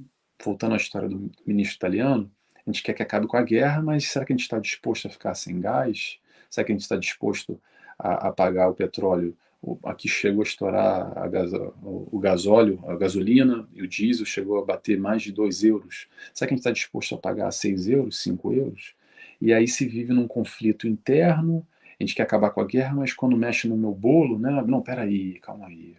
[0.42, 4.08] voltando à história do ministro italiano, a gente quer que acabe com a guerra, mas
[4.08, 6.18] será que a gente está disposto a ficar sem gás?
[6.50, 7.60] Será que a gente está disposto
[7.98, 9.36] a, a, pagar o petróleo?
[9.84, 11.50] Aqui chegou a estourar a gas,
[11.82, 16.08] o gasóleo, a gasolina e o diesel chegou a bater mais de 2 euros.
[16.32, 18.94] Será que a gente está disposto a pagar 6 euros, 5 euros?
[19.40, 21.66] E aí se vive num conflito interno
[21.98, 24.62] a gente quer acabar com a guerra, mas quando mexe no meu bolo, né?
[24.66, 25.96] Não, peraí, calma aí.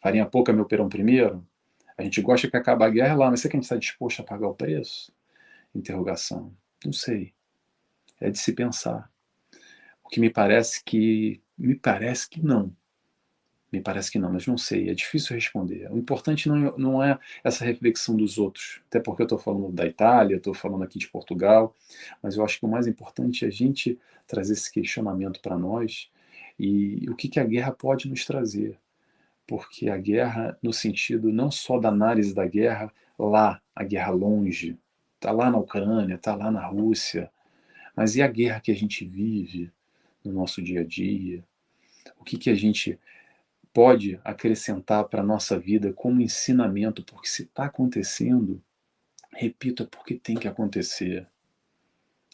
[0.00, 1.46] Farinha pouca, meu perão primeiro?
[1.96, 4.20] A gente gosta que acabe a guerra lá, mas será que a gente está disposto
[4.20, 5.12] a pagar o preço?
[5.74, 6.54] Interrogação.
[6.84, 7.34] Não sei.
[8.18, 9.10] É de se pensar.
[10.02, 11.42] O que me parece que.
[11.56, 12.74] Me parece que não.
[13.76, 15.86] Me parece que não, mas não sei, é difícil responder.
[15.92, 19.70] O importante não, é, não é essa reflexão dos outros, até porque eu estou falando
[19.70, 21.74] da Itália, estou falando aqui de Portugal,
[22.22, 26.10] mas eu acho que o mais importante é a gente trazer esse questionamento para nós
[26.58, 28.78] e o que, que a guerra pode nos trazer.
[29.46, 34.78] Porque a guerra, no sentido não só da análise da guerra, lá, a guerra longe,
[35.16, 37.30] está lá na Ucrânia, está lá na Rússia,
[37.94, 39.70] mas e a guerra que a gente vive
[40.24, 41.44] no nosso dia a dia?
[42.18, 42.98] O que, que a gente
[43.76, 48.62] pode acrescentar para a nossa vida como ensinamento, porque se está acontecendo,
[49.34, 51.28] repito, é porque tem que acontecer.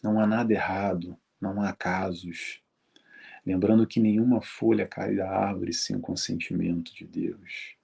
[0.01, 2.61] Não há nada errado, não há casos.
[3.45, 7.75] Lembrando que nenhuma folha cai da árvore sem o consentimento de Deus.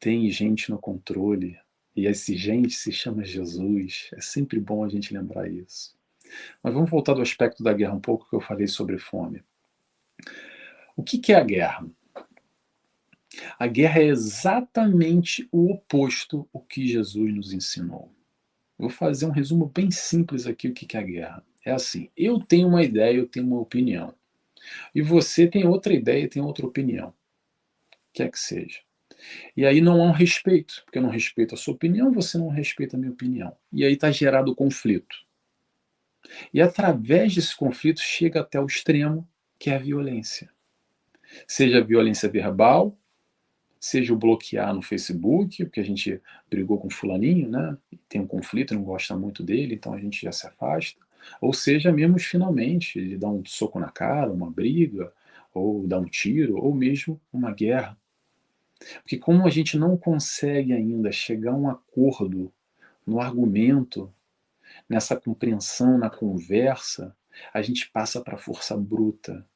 [0.00, 1.60] Tem gente no controle,
[1.94, 4.08] e esse gente se chama Jesus.
[4.14, 5.94] É sempre bom a gente lembrar isso.
[6.62, 9.44] Mas vamos voltar do aspecto da guerra um pouco que eu falei sobre fome.
[10.96, 11.86] O que é a guerra?
[13.58, 18.12] A guerra é exatamente o oposto ao que Jesus nos ensinou.
[18.78, 21.44] Vou fazer um resumo bem simples aqui o que é a guerra.
[21.64, 24.14] É assim, eu tenho uma ideia, eu tenho uma opinião.
[24.94, 27.12] E você tem outra ideia, tem outra opinião.
[28.12, 28.80] Quer que seja.
[29.56, 32.48] E aí não há um respeito, porque eu não respeito a sua opinião, você não
[32.48, 33.56] respeita a minha opinião.
[33.72, 35.16] E aí está gerado o conflito.
[36.52, 40.50] E através desse conflito chega até o extremo, que é a violência.
[41.46, 42.96] Seja a violência verbal,
[43.78, 47.76] seja o bloquear no Facebook, porque a gente brigou com fulaninho, né?
[48.08, 51.00] Tem um conflito, não gosta muito dele, então a gente já se afasta.
[51.40, 55.12] Ou seja, mesmo finalmente, ele dá um soco na cara, uma briga,
[55.52, 57.96] ou dá um tiro, ou mesmo uma guerra.
[59.02, 62.52] Porque como a gente não consegue ainda chegar a um acordo
[63.06, 64.12] no argumento,
[64.88, 67.16] nessa compreensão, na conversa,
[67.52, 69.46] a gente passa para a força bruta,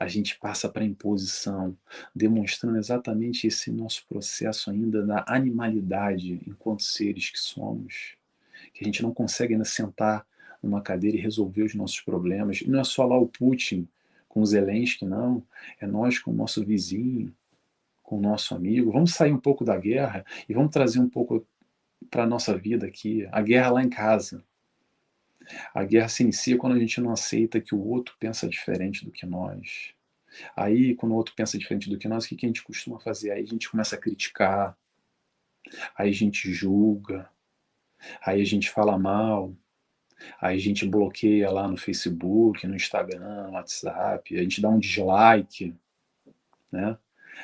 [0.00, 1.76] a gente passa para a imposição,
[2.16, 8.16] demonstrando exatamente esse nosso processo ainda da animalidade enquanto seres que somos,
[8.72, 10.26] que a gente não consegue ainda sentar
[10.62, 12.62] numa cadeira e resolver os nossos problemas.
[12.62, 13.86] E não é só lá o Putin
[14.26, 15.42] com o Zelensky, não,
[15.78, 17.34] é nós com o nosso vizinho,
[18.02, 18.90] com o nosso amigo.
[18.90, 21.46] Vamos sair um pouco da guerra e vamos trazer um pouco
[22.10, 24.42] para a nossa vida aqui, a guerra lá em casa.
[25.74, 29.10] A guerra se inicia quando a gente não aceita que o outro pensa diferente do
[29.10, 29.92] que nós.
[30.56, 33.32] Aí, quando o outro pensa diferente do que nós, o que a gente costuma fazer?
[33.32, 34.76] Aí a gente começa a criticar,
[35.96, 37.28] Aí a gente julga,
[38.24, 39.54] aí a gente fala mal,
[40.40, 44.78] aí a gente bloqueia lá no Facebook, no Instagram, no WhatsApp, a gente dá um
[44.78, 45.74] dislike,
[46.72, 46.96] né?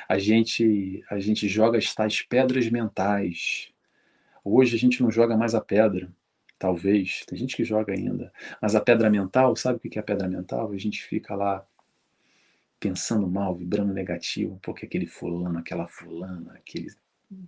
[0.07, 3.71] A gente, a gente joga as tais pedras mentais.
[4.43, 6.11] Hoje a gente não joga mais a pedra,
[6.57, 7.23] talvez.
[7.25, 8.31] Tem gente que joga ainda.
[8.61, 10.71] Mas a pedra mental, sabe o que é a pedra mental?
[10.71, 11.65] A gente fica lá
[12.79, 16.89] pensando mal, vibrando negativo, porque aquele fulano, aquela fulana, aquele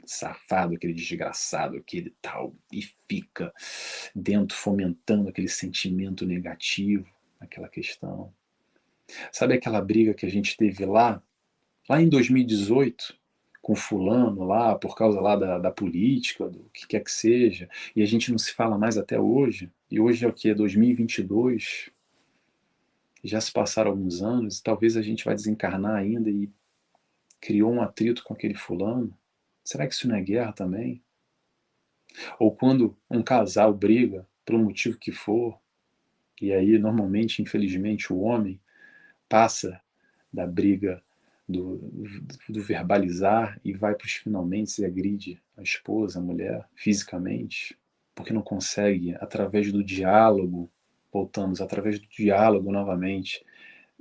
[0.05, 3.53] safado, aquele desgraçado, aquele tal, e fica
[4.13, 7.07] dentro fomentando aquele sentimento negativo,
[7.39, 8.33] aquela questão.
[9.31, 11.21] Sabe aquela briga que a gente teve lá,
[11.87, 13.17] lá em 2018,
[13.61, 18.01] com fulano lá, por causa lá da, da política, do que quer que seja, e
[18.01, 20.49] a gente não se fala mais até hoje, e hoje é o que?
[20.49, 21.89] É 2022,
[23.23, 26.49] já se passaram alguns anos, e talvez a gente vai desencarnar ainda e
[27.41, 29.15] criou um atrito com aquele fulano.
[29.63, 31.03] Será que isso não é guerra também?
[32.39, 35.59] Ou quando um casal briga, por um motivo que for,
[36.41, 38.59] e aí normalmente, infelizmente, o homem
[39.27, 39.79] passa
[40.31, 41.03] da briga
[41.49, 41.77] do,
[42.47, 47.75] do verbalizar e vai para os finalmente e agride a esposa, a mulher, fisicamente,
[48.13, 50.69] porque não consegue, através do diálogo,
[51.11, 53.43] voltamos, através do diálogo novamente,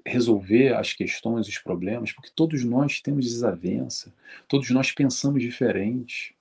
[0.04, 4.12] resolver as questões, os problemas, porque todos nós temos desavença,
[4.46, 6.36] todos nós pensamos diferente.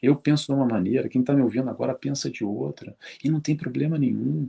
[0.00, 3.40] Eu penso de uma maneira, quem está me ouvindo agora pensa de outra, e não
[3.40, 4.48] tem problema nenhum.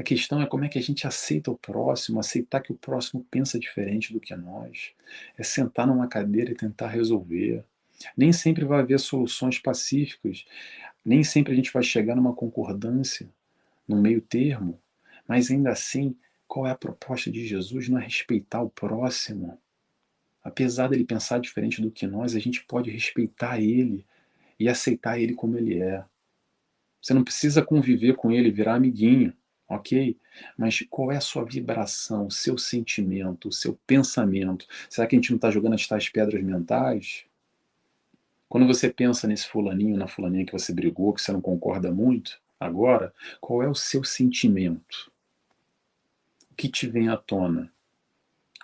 [0.00, 3.22] A questão é como é que a gente aceita o próximo, aceitar que o próximo
[3.30, 4.92] pensa diferente do que nós.
[5.36, 7.62] É sentar numa cadeira e tentar resolver.
[8.16, 10.46] Nem sempre vai haver soluções pacíficas,
[11.04, 13.28] nem sempre a gente vai chegar numa concordância,
[13.86, 14.80] no meio termo,
[15.28, 16.16] mas ainda assim
[16.48, 17.90] qual é a proposta de Jesus?
[17.90, 19.58] Não é respeitar o próximo.
[20.42, 24.06] Apesar dele pensar diferente do que nós, a gente pode respeitar ele
[24.58, 26.02] e aceitar ele como ele é.
[27.02, 29.34] Você não precisa conviver com ele, virar amiguinho,
[29.70, 30.18] ok?
[30.58, 34.66] Mas qual é a sua vibração, o seu sentimento, o seu pensamento?
[34.90, 37.24] Será que a gente não está jogando as tais pedras mentais?
[38.48, 42.38] Quando você pensa nesse fulaninho, na fulaninha que você brigou, que você não concorda muito,
[42.58, 45.10] agora, qual é o seu sentimento?
[46.60, 47.72] que te vem à tona?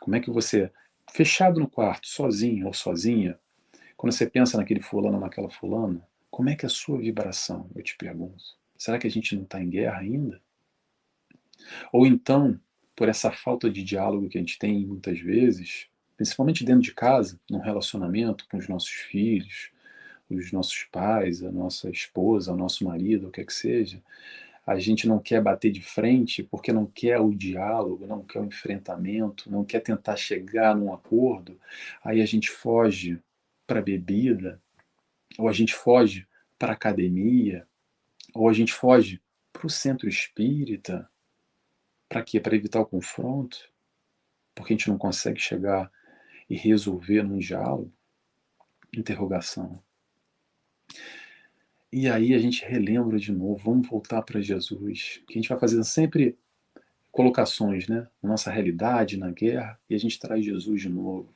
[0.01, 0.71] Como é que você,
[1.11, 3.39] fechado no quarto, sozinho ou sozinha,
[3.97, 7.71] quando você pensa naquele fulano naquela fulana, como é que é a sua vibração?
[7.75, 8.45] Eu te pergunto.
[8.77, 10.43] Será que a gente não está em guerra ainda?
[11.93, 12.59] Ou então,
[12.95, 17.39] por essa falta de diálogo que a gente tem muitas vezes, principalmente dentro de casa,
[17.51, 19.71] num relacionamento com os nossos filhos,
[20.29, 24.03] os nossos pais, a nossa esposa, o nosso marido, o que é que seja,
[24.67, 28.45] a gente não quer bater de frente porque não quer o diálogo, não quer o
[28.45, 31.59] enfrentamento, não quer tentar chegar num acordo,
[32.03, 33.21] aí a gente foge
[33.65, 34.61] para a bebida,
[35.39, 36.27] ou a gente foge
[36.59, 37.67] para a academia,
[38.35, 39.21] ou a gente foge
[39.53, 41.09] para o centro espírita.
[42.09, 42.41] Para quê?
[42.41, 43.59] Para evitar o confronto?
[44.55, 45.91] Porque a gente não consegue chegar
[46.49, 47.93] e resolver num diálogo?
[48.97, 49.83] Interrogação.
[51.93, 55.59] E aí a gente relembra de novo, vamos voltar para Jesus, que a gente vai
[55.59, 56.37] fazendo sempre
[57.11, 58.07] colocações, né?
[58.23, 61.33] Na nossa realidade, na guerra, e a gente traz Jesus de novo.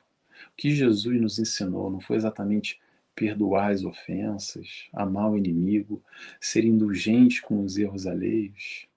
[0.53, 2.79] O que Jesus nos ensinou não foi exatamente
[3.15, 6.03] perdoar as ofensas, amar o inimigo,
[6.39, 8.87] ser indulgente com os erros alheios?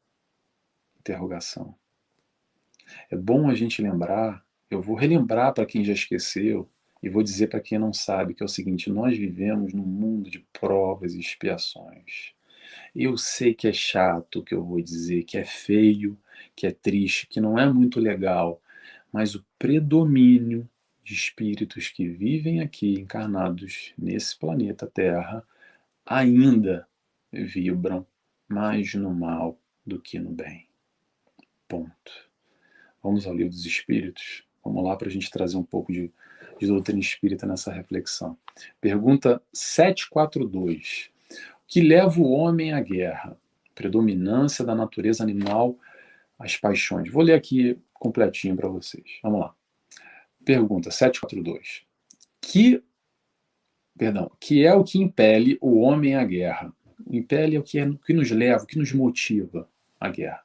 [1.06, 1.74] Interrogação.
[3.10, 6.70] É bom a gente lembrar, eu vou relembrar para quem já esqueceu,
[7.02, 10.30] e vou dizer para quem não sabe que é o seguinte: nós vivemos num mundo
[10.30, 12.32] de provas e expiações.
[12.96, 16.18] Eu sei que é chato o que eu vou dizer, que é feio,
[16.56, 18.62] que é triste, que não é muito legal,
[19.12, 20.66] mas o predomínio
[21.02, 25.46] de espíritos que vivem aqui encarnados nesse planeta Terra
[26.06, 26.88] ainda
[27.30, 28.06] vibram
[28.48, 30.66] mais no mal do que no bem.
[31.74, 32.12] Ponto.
[33.02, 34.44] Vamos ao livro dos Espíritos.
[34.64, 36.12] Vamos lá para a gente trazer um pouco de
[36.58, 38.37] de doutrina espírita nessa reflexão.
[38.80, 41.10] Pergunta 742.
[41.30, 43.37] O que leva o homem à guerra?
[43.75, 45.77] Predominância da natureza animal,
[46.38, 47.10] as paixões.
[47.10, 49.04] Vou ler aqui completinho para vocês.
[49.22, 49.54] Vamos lá.
[50.44, 51.83] Pergunta 742.
[52.40, 52.83] Que
[53.96, 56.72] perdão, que é o que impele o homem à guerra?
[57.08, 59.68] Impele é o que, é, o que nos leva, o que nos motiva
[60.00, 60.42] à guerra.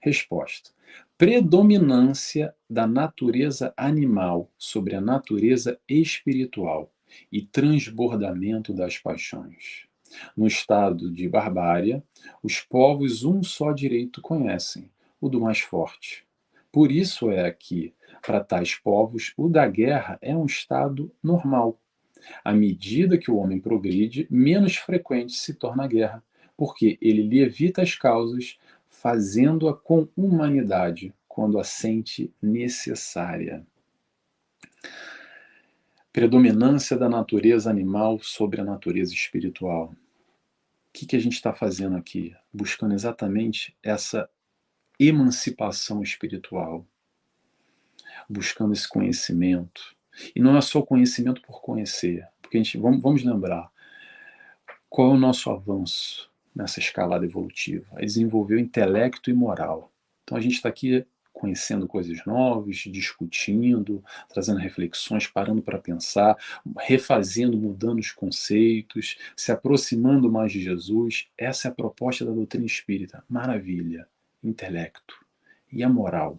[0.00, 0.70] Resposta:
[1.16, 6.92] predominância da natureza animal sobre a natureza espiritual
[7.30, 9.86] e transbordamento das paixões.
[10.36, 12.02] No estado de barbárie,
[12.42, 16.24] os povos um só direito conhecem, o do mais forte.
[16.72, 21.78] Por isso é que, para tais povos, o da guerra é um estado normal,
[22.44, 26.22] À medida que o homem progride, menos frequente se torna a guerra,
[26.56, 28.58] porque ele lhe evita as causas,
[29.00, 33.66] fazendo-a com humanidade, quando a sente necessária.
[36.12, 39.86] Predominância da natureza animal sobre a natureza espiritual.
[39.86, 39.96] O
[40.92, 42.36] que, que a gente está fazendo aqui?
[42.52, 44.28] Buscando exatamente essa
[44.98, 46.86] emancipação espiritual,
[48.28, 49.96] buscando esse conhecimento.
[50.36, 53.72] E não é só conhecimento por conhecer, porque a gente, vamos, vamos lembrar,
[54.90, 56.29] qual é o nosso avanço
[56.60, 57.86] nessa escalada evolutiva?
[57.92, 59.92] O intelecto e moral.
[60.22, 66.36] Então a gente está aqui conhecendo coisas novas, discutindo, trazendo reflexões, parando para pensar,
[66.78, 71.28] refazendo, mudando os conceitos, se aproximando mais de Jesus.
[71.38, 73.24] Essa é a proposta da doutrina espírita.
[73.28, 74.06] Maravilha.
[74.42, 75.14] Intelecto.
[75.72, 76.38] E a moral?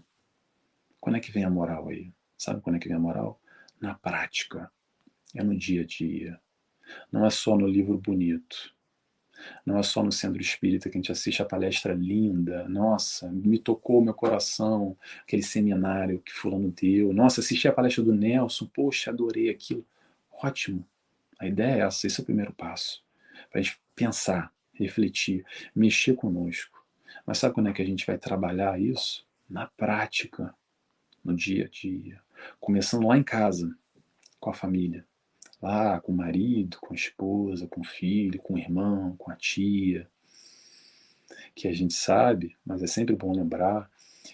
[1.00, 2.12] Quando é que vem a moral aí?
[2.38, 3.42] Sabe quando é que vem a moral?
[3.80, 4.72] Na prática.
[5.34, 6.40] É no dia a dia.
[7.12, 8.76] Não é só no livro bonito
[9.66, 13.58] não é só no centro espírita que a gente assiste a palestra linda, nossa, me
[13.58, 19.12] tocou meu coração, aquele seminário que fulano deu, nossa, assisti a palestra do Nelson, poxa,
[19.12, 19.86] adorei aquilo.
[20.32, 20.86] Ótimo.
[21.39, 23.04] A ideia é essa, esse é o primeiro passo.
[23.50, 26.84] Para a gente pensar, refletir, mexer conosco.
[27.26, 29.26] Mas sabe quando é que a gente vai trabalhar isso?
[29.50, 30.54] Na prática,
[31.24, 32.20] no dia a dia.
[32.60, 33.76] Começando lá em casa,
[34.39, 35.06] com a família
[35.62, 39.36] lá com o marido, com a esposa, com o filho, com o irmão, com a
[39.36, 40.07] tia,
[41.55, 43.89] que a gente sabe, mas é sempre bom lembrar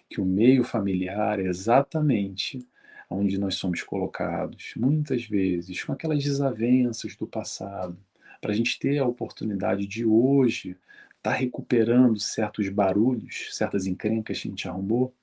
[0.10, 2.66] que o meio familiar é exatamente
[3.10, 7.98] onde nós somos colocados, muitas vezes, com aquelas desavenças do passado,
[8.42, 10.72] para a gente ter a oportunidade de hoje
[11.18, 15.14] estar tá recuperando certos barulhos, certas encrencas que a gente arrumou.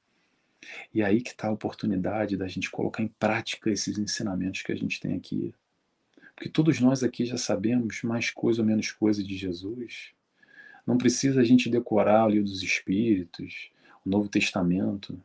[0.94, 4.76] E aí que está a oportunidade da gente colocar em prática esses ensinamentos que a
[4.76, 5.54] gente tem aqui.
[6.34, 10.12] Porque todos nós aqui já sabemos mais coisa ou menos coisa de Jesus.
[10.86, 13.70] Não precisa a gente decorar o livro dos Espíritos,
[14.04, 15.18] o Novo Testamento,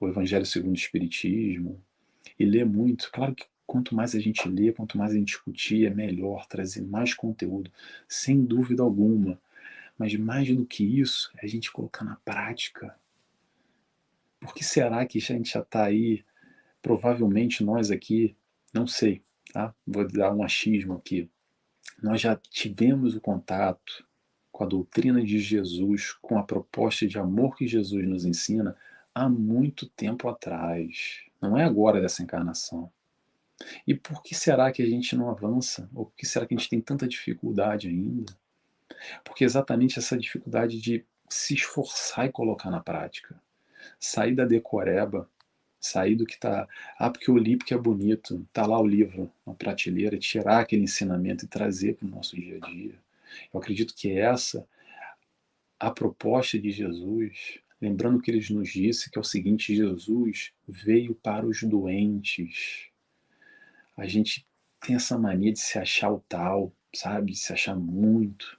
[0.00, 1.80] o Evangelho segundo o Espiritismo,
[2.38, 3.10] e ler muito.
[3.12, 6.82] Claro que quanto mais a gente lê, quanto mais a gente discutir, é melhor trazer
[6.82, 7.70] mais conteúdo,
[8.08, 9.38] sem dúvida alguma.
[9.98, 12.96] Mas mais do que isso, é a gente colocar na prática.
[14.40, 16.24] Por que será que a gente já está aí?
[16.80, 18.36] Provavelmente nós aqui,
[18.72, 19.20] não sei,
[19.52, 19.74] Tá?
[19.86, 21.30] Vou dar um achismo aqui.
[22.02, 24.06] Nós já tivemos o contato
[24.52, 28.76] com a doutrina de Jesus, com a proposta de amor que Jesus nos ensina
[29.14, 31.22] há muito tempo atrás.
[31.40, 32.90] Não é agora dessa encarnação.
[33.86, 35.88] E por que será que a gente não avança?
[35.94, 38.36] Ou por que será que a gente tem tanta dificuldade ainda?
[39.24, 43.40] Porque exatamente essa dificuldade de se esforçar e colocar na prática.
[43.98, 45.28] Sair da decoreba,
[45.80, 46.68] sair do que está.
[46.98, 48.44] Ah, porque eu li porque é bonito.
[48.48, 52.58] Está lá o livro na prateleira, tirar aquele ensinamento e trazer para o nosso dia
[52.60, 52.94] a dia.
[53.52, 54.66] Eu acredito que essa
[55.78, 61.14] a proposta de Jesus, lembrando que ele nos disse que é o seguinte: Jesus veio
[61.14, 62.88] para os doentes.
[63.96, 64.46] A gente
[64.80, 67.32] tem essa mania de se achar o tal, sabe?
[67.32, 68.58] De se achar muito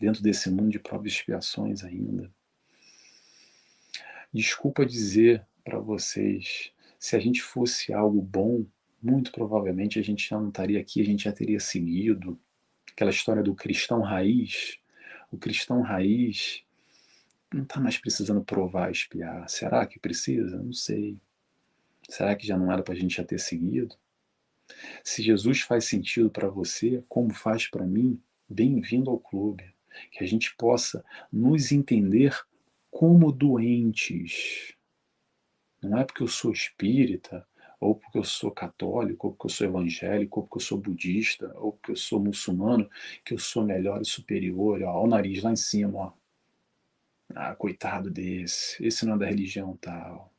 [0.00, 2.30] dentro desse mundo de provas e expiações ainda.
[4.32, 6.72] Desculpa dizer para vocês.
[6.98, 8.64] Se a gente fosse algo bom,
[9.02, 12.40] muito provavelmente a gente já não estaria aqui, a gente já teria seguido.
[12.90, 14.78] Aquela história do cristão raiz.
[15.30, 16.64] O cristão raiz
[17.52, 19.46] não está mais precisando provar, espiar.
[19.48, 20.56] Será que precisa?
[20.56, 21.20] Não sei.
[22.08, 23.94] Será que já não era para a gente já ter seguido?
[25.04, 29.64] Se Jesus faz sentido para você, como faz para mim, bem-vindo ao clube.
[30.12, 32.34] Que a gente possa nos entender
[32.90, 34.77] como doentes
[35.82, 37.46] não é porque eu sou espírita,
[37.80, 41.52] ou porque eu sou católico, ou porque eu sou evangélico, ou porque eu sou budista,
[41.56, 42.88] ou porque eu sou muçulmano,
[43.24, 44.82] que eu sou melhor e superior.
[44.82, 46.12] Ó, o nariz lá em cima, ó.
[47.34, 48.84] Ah, coitado desse.
[48.84, 50.32] Esse não é da religião tal.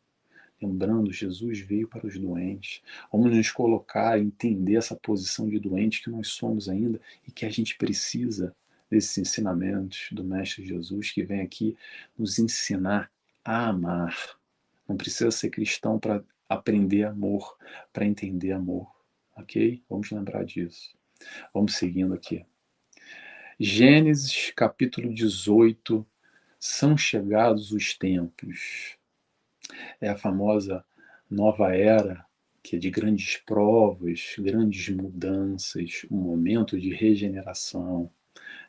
[0.62, 2.82] Lembrando, Jesus veio para os doentes.
[3.12, 7.50] Vamos nos colocar, entender essa posição de doente que nós somos ainda e que a
[7.50, 8.54] gente precisa
[8.90, 11.78] desses ensinamentos do Mestre Jesus que vem aqui
[12.18, 13.10] nos ensinar
[13.46, 14.39] a amar
[14.90, 17.56] não precisa ser cristão para aprender amor,
[17.94, 18.92] para entender amor.
[19.38, 19.84] Ok?
[19.88, 20.98] Vamos lembrar disso.
[21.54, 22.44] Vamos seguindo aqui.
[23.60, 26.06] Gênesis capítulo 18.
[26.60, 28.98] São chegados os tempos.
[30.02, 30.84] É a famosa
[31.30, 32.26] nova era,
[32.64, 38.12] que é de grandes provas, grandes mudanças, um momento de regeneração,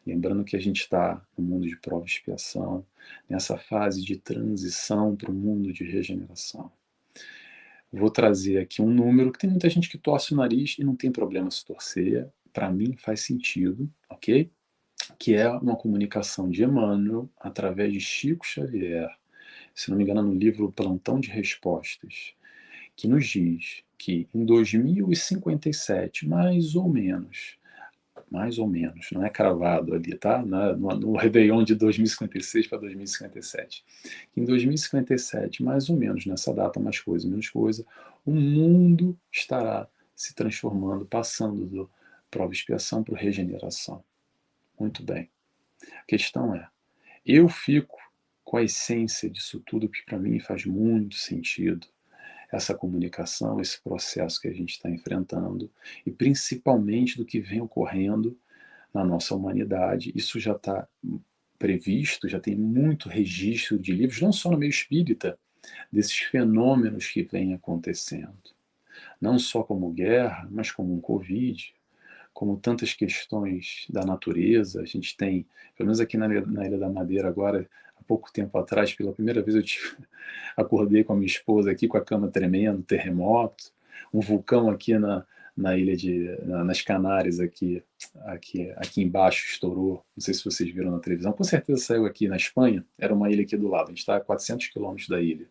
[0.06, 2.84] Lembrando que a gente está no mundo de prova e expiação,
[3.28, 6.70] nessa fase de transição para o mundo de regeneração.
[7.92, 10.94] Vou trazer aqui um número que tem muita gente que torce o nariz e não
[10.94, 12.28] tem problema se torcer.
[12.52, 14.50] Para mim faz sentido, ok?
[15.18, 19.10] Que é uma comunicação de Emmanuel através de Chico Xavier,
[19.74, 22.34] se não me engano, no livro Plantão de Respostas,
[22.96, 27.58] que nos diz que em 2057, mais ou menos,
[28.30, 30.44] mais ou menos, não é cravado ali, tá?
[30.44, 33.84] No, no Réveillon de 2056 para 2057.
[34.36, 37.84] Em 2057, mais ou menos, nessa data, mais coisa, menos coisa,
[38.24, 41.90] o mundo estará se transformando, passando do
[42.30, 44.04] prova expiação para regeneração.
[44.78, 45.28] Muito bem.
[45.98, 46.68] A questão é,
[47.26, 47.98] eu fico
[48.44, 51.86] com a essência disso tudo, que para mim faz muito sentido,
[52.52, 55.70] essa comunicação, esse processo que a gente está enfrentando
[56.04, 58.36] e principalmente do que vem ocorrendo
[58.92, 60.12] na nossa humanidade.
[60.14, 60.88] Isso já está
[61.58, 65.38] previsto, já tem muito registro de livros, não só no meio espírita,
[65.92, 68.32] desses fenômenos que vêm acontecendo.
[69.20, 71.74] Não só como guerra, mas como um Covid,
[72.32, 74.80] como tantas questões da natureza.
[74.80, 75.46] A gente tem,
[75.76, 77.68] pelo menos aqui na, na Ilha da Madeira agora,
[78.10, 79.96] pouco tempo atrás, pela primeira vez, eu tive,
[80.56, 83.70] acordei com a minha esposa aqui com a cama tremendo, terremoto,
[84.12, 85.24] um vulcão aqui na,
[85.56, 87.84] na ilha de na, nas Canárias aqui,
[88.24, 90.04] aqui aqui embaixo estourou.
[90.16, 91.32] Não sei se vocês viram na televisão.
[91.32, 92.84] Com certeza saiu aqui na Espanha.
[92.98, 93.86] Era uma ilha aqui do lado.
[93.86, 95.46] A gente está a 400 quilômetros da ilha.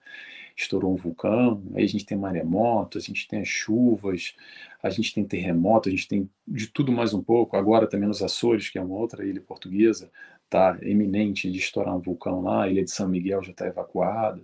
[0.57, 1.63] Estourou um vulcão.
[1.73, 4.35] Aí a gente tem maremoto, a gente tem as chuvas,
[4.83, 7.55] a gente tem terremoto, a gente tem de tudo mais um pouco.
[7.55, 10.11] Agora também nos Açores, que é uma outra ilha portuguesa,
[10.49, 14.41] está eminente de estourar um vulcão lá, a ilha de São Miguel já está evacuada.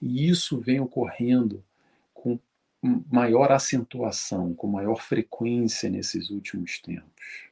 [0.00, 1.64] E isso vem ocorrendo
[2.14, 2.38] com
[3.10, 7.50] maior acentuação, com maior frequência nesses últimos tempos.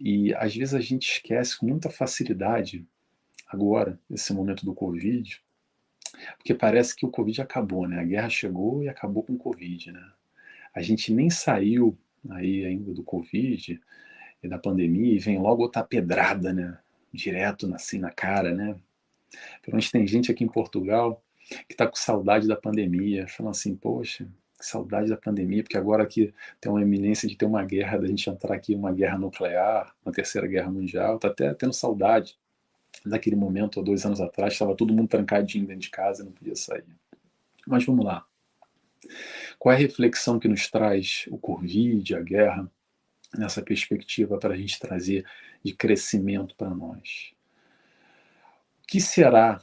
[0.00, 2.84] E às vezes a gente esquece com muita facilidade,
[3.46, 5.40] agora, nesse momento do Covid,
[6.36, 8.00] porque parece que o Covid acabou, né?
[8.00, 10.10] A guerra chegou e acabou com o Covid, né?
[10.74, 11.96] A gente nem saiu
[12.30, 13.80] aí ainda do Covid,
[14.44, 16.78] da pandemia e vem logo outra pedrada, né?
[17.12, 18.76] Direto assim na cara, né?
[19.62, 21.22] Pelo menos tem gente aqui em Portugal
[21.66, 24.28] que está com saudade da pandemia, falando assim, poxa,
[24.58, 28.06] que saudade da pandemia, porque agora aqui tem uma eminência de ter uma guerra, da
[28.06, 32.36] gente entrar aqui uma guerra nuclear, uma terceira guerra mundial, tá até tendo saudade
[33.06, 36.56] daquele momento, há dois anos atrás, estava todo mundo trancadinho dentro de casa não podia
[36.56, 36.84] sair.
[37.66, 38.26] Mas vamos lá.
[39.58, 42.70] Qual é a reflexão que nos traz o Covid, a guerra?
[43.36, 45.24] Nessa perspectiva para a gente trazer
[45.64, 47.32] de crescimento para nós.
[48.82, 49.60] O que será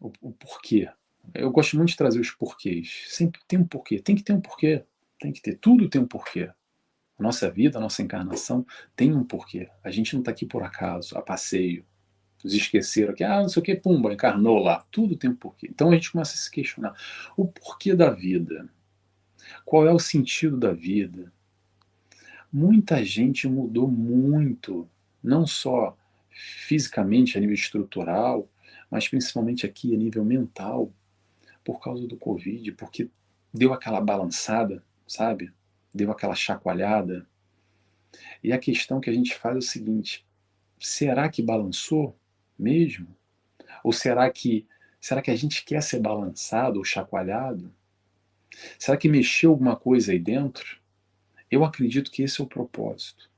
[0.00, 0.88] o, o, porquê?
[1.34, 3.04] Eu gosto muito de trazer os porquês.
[3.08, 4.00] Sempre tem um porquê.
[4.00, 4.84] Tem que ter um porquê.
[5.20, 5.56] Tem que ter.
[5.56, 6.50] Tudo tem um porquê.
[7.18, 9.68] A nossa vida, a nossa encarnação tem um porquê.
[9.82, 11.84] A gente não está aqui por acaso, a passeio.
[12.42, 14.86] Nos esqueceram que, ah, não sei o que, pumba, encarnou lá.
[14.92, 15.66] Tudo tem um porquê.
[15.68, 16.94] Então a gente começa a se questionar.
[17.36, 18.68] O porquê da vida?
[19.64, 21.32] Qual é o sentido da vida?
[22.52, 24.88] Muita gente mudou muito,
[25.22, 25.96] não só
[26.30, 28.48] fisicamente, a nível estrutural,
[28.90, 30.92] mas principalmente aqui a nível mental,
[31.64, 33.10] por causa do Covid, porque
[33.52, 35.52] deu aquela balançada, sabe?
[35.92, 37.26] Deu aquela chacoalhada.
[38.42, 40.26] E a questão que a gente faz é o seguinte:
[40.78, 42.16] será que balançou
[42.58, 43.08] mesmo?
[43.84, 44.66] Ou será que
[45.00, 47.72] será que a gente quer ser balançado ou chacoalhado?
[48.78, 50.80] Será que mexeu alguma coisa aí dentro?
[51.50, 53.30] Eu acredito que esse é o propósito.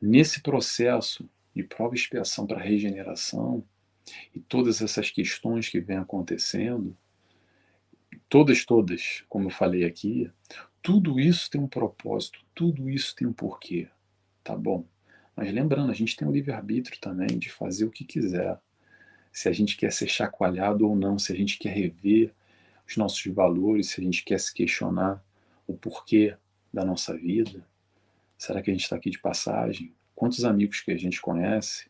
[0.00, 3.64] Nesse processo de prova e expiação para regeneração
[4.34, 6.96] e todas essas questões que vêm acontecendo,
[8.28, 10.30] todas, todas, como eu falei aqui,
[10.82, 13.88] tudo isso tem um propósito, tudo isso tem um porquê,
[14.42, 14.86] tá bom?
[15.36, 18.58] Mas lembrando, a gente tem o livre-arbítrio também de fazer o que quiser.
[19.30, 22.32] Se a gente quer ser chacoalhado ou não, se a gente quer rever
[22.88, 25.22] os nossos valores, se a gente quer se questionar
[25.66, 26.36] o porquê
[26.72, 27.66] da nossa vida?
[28.36, 29.92] Será que a gente está aqui de passagem?
[30.14, 31.88] Quantos amigos que a gente conhece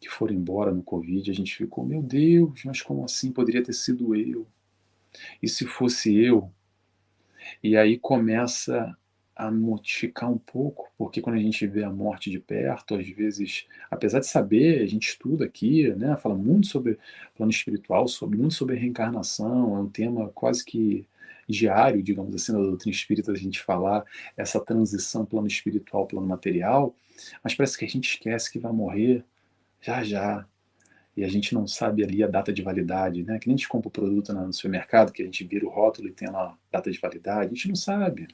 [0.00, 3.30] que foram embora no Covid, a gente ficou, meu Deus, mas como assim?
[3.30, 4.46] Poderia ter sido eu.
[5.42, 6.50] E se fosse eu?
[7.62, 8.96] E aí começa
[9.36, 13.66] a modificar um pouco, porque quando a gente vê a morte de perto, às vezes,
[13.90, 16.98] apesar de saber, a gente estuda aqui, né, fala muito sobre
[17.34, 21.06] plano espiritual, sobre muito sobre reencarnação, é um tema quase que
[21.50, 24.04] diário, digamos assim, da doutrina espírita, a gente falar
[24.36, 26.94] essa transição plano espiritual, plano material,
[27.42, 29.24] mas parece que a gente esquece que vai morrer
[29.80, 30.46] já já.
[31.16, 33.38] E a gente não sabe ali a data de validade, né?
[33.38, 36.08] Que nem a gente compra o produto no supermercado, que a gente vira o rótulo
[36.08, 38.28] e tem lá data de validade, a gente não sabe.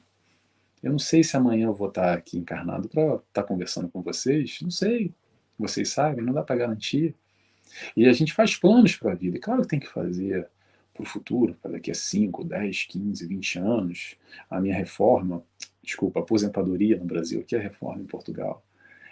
[0.81, 4.59] Eu não sei se amanhã eu vou estar aqui encarnado para estar conversando com vocês,
[4.61, 5.13] não sei.
[5.57, 7.15] Vocês sabem, não dá para garantir.
[7.95, 10.47] E a gente faz planos para a vida, claro que tem que fazer
[10.97, 14.15] para o futuro, para daqui a 5, 10, 15, 20 anos,
[14.49, 15.43] a minha reforma,
[15.83, 18.63] desculpa, aposentadoria no Brasil, aqui é reforma em Portugal.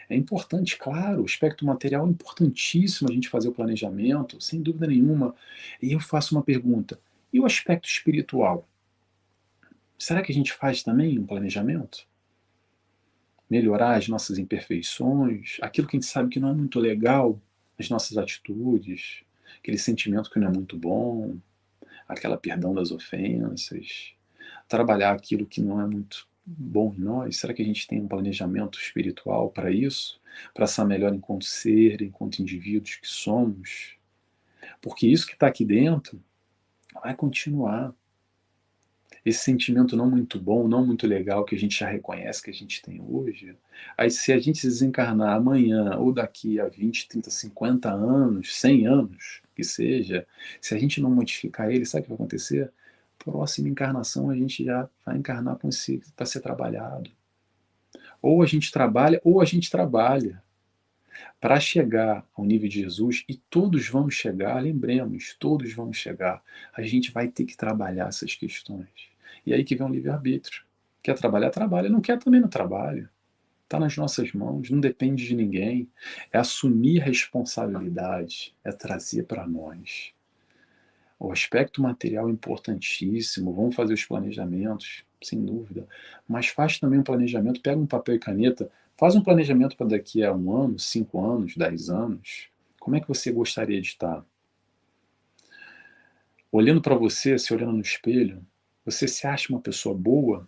[0.09, 4.87] É importante, claro, o aspecto material é importantíssimo a gente fazer o planejamento, sem dúvida
[4.87, 5.35] nenhuma.
[5.81, 6.99] E eu faço uma pergunta:
[7.31, 8.67] e o aspecto espiritual?
[9.97, 12.05] Será que a gente faz também um planejamento?
[13.49, 17.39] Melhorar as nossas imperfeições, aquilo que a gente sabe que não é muito legal,
[17.79, 19.23] as nossas atitudes,
[19.59, 21.37] aquele sentimento que não é muito bom,
[22.07, 24.13] aquela perdão das ofensas,
[24.67, 27.37] trabalhar aquilo que não é muito bom em nós?
[27.37, 30.21] Será que a gente tem um planejamento espiritual para isso?
[30.53, 33.97] Para essa melhor enquanto ser, enquanto indivíduos que somos?
[34.81, 36.21] Porque isso que está aqui dentro
[36.93, 37.93] vai continuar.
[39.25, 42.53] Esse sentimento não muito bom, não muito legal, que a gente já reconhece que a
[42.53, 43.57] gente tem hoje,
[43.97, 49.41] aí se a gente desencarnar amanhã, ou daqui a 20, 30, 50 anos, 100 anos,
[49.55, 50.27] que seja,
[50.61, 52.71] se a gente não modificar ele, sabe o que vai acontecer?
[53.17, 57.09] Próxima encarnação a gente já vai encarnar com esse para ser trabalhado.
[58.21, 60.43] Ou a gente trabalha, ou a gente trabalha.
[61.39, 66.81] Para chegar ao nível de Jesus, e todos vamos chegar, lembremos, todos vamos chegar, a
[66.81, 69.14] gente vai ter que trabalhar essas questões.
[69.45, 70.63] E aí que vem o livre-arbítrio.
[71.03, 71.89] Quer trabalhar, trabalha.
[71.89, 73.09] Não quer, também não trabalha.
[73.63, 75.89] Está nas nossas mãos, não depende de ninguém.
[76.31, 80.13] É assumir responsabilidade, é trazer para nós.
[81.19, 85.87] O aspecto material é importantíssimo, vamos fazer os planejamentos, sem dúvida.
[86.27, 90.23] Mas faz também um planejamento, pega um papel e caneta, faz um planejamento para daqui
[90.23, 92.49] a um ano, cinco anos, dez anos.
[92.79, 94.23] Como é que você gostaria de estar?
[96.51, 98.45] Olhando para você, se olhando no espelho,
[98.85, 100.47] você se acha uma pessoa boa?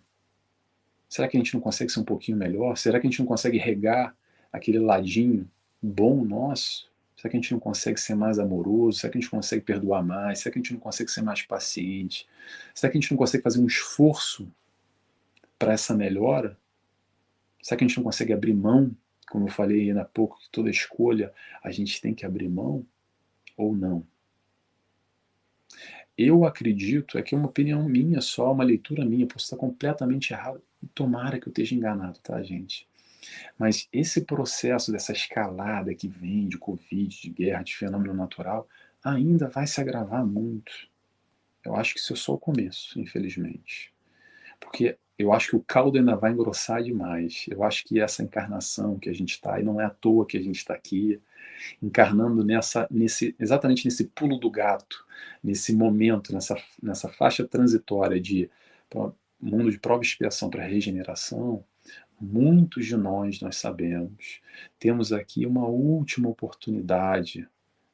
[1.08, 2.76] Será que a gente não consegue ser um pouquinho melhor?
[2.76, 4.16] Será que a gente não consegue regar
[4.52, 5.50] aquele ladinho
[5.82, 6.88] bom nosso?
[7.16, 9.00] Será que a gente não consegue ser mais amoroso?
[9.00, 10.38] Será que a gente consegue perdoar mais?
[10.38, 12.28] Será que a gente não consegue ser mais paciente?
[12.72, 14.48] Será que a gente não consegue fazer um esforço
[15.58, 16.56] para essa melhora?
[17.60, 18.94] Será que a gente não consegue abrir mão?
[19.30, 21.32] Como eu falei há pouco, que toda escolha
[21.62, 22.86] a gente tem que abrir mão
[23.56, 24.06] ou não?
[26.18, 30.32] Eu acredito, é que é uma opinião minha só, uma leitura minha, posso estar completamente
[30.32, 30.60] errado.
[30.92, 32.88] Tomara que eu esteja enganado, tá, gente?
[33.56, 38.68] Mas esse processo dessa escalada que vem de Covid, de guerra, de fenômeno natural,
[39.02, 40.72] ainda vai se agravar muito.
[41.64, 43.92] Eu acho que isso é só o começo, infelizmente.
[44.58, 47.46] Porque eu acho que o caldo ainda vai engrossar demais.
[47.48, 50.36] Eu acho que essa encarnação que a gente está, e não é à toa que
[50.36, 51.20] a gente está aqui,
[51.82, 55.04] encarnando nessa, nesse, exatamente nesse pulo do gato,
[55.42, 58.50] nesse momento, nessa, nessa faixa transitória de
[59.40, 61.64] mundo de prova e expiação para regeneração,
[62.20, 64.40] muitos de nós, nós sabemos,
[64.78, 67.48] temos aqui uma última oportunidade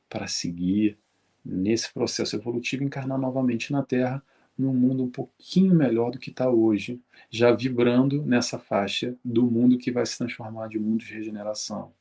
[0.08, 0.98] para seguir
[1.44, 4.22] nesse processo evolutivo encarnar novamente na Terra
[4.56, 9.76] num mundo um pouquinho melhor do que está hoje, já vibrando nessa faixa do mundo
[9.76, 11.92] que vai se transformar de mundo de regeneração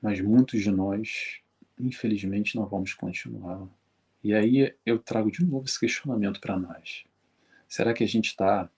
[0.00, 1.40] mas muitos de nós,
[1.78, 3.68] infelizmente, não vamos continuar.
[4.22, 7.04] E aí eu trago de novo esse questionamento para nós.
[7.68, 8.70] Será que a gente está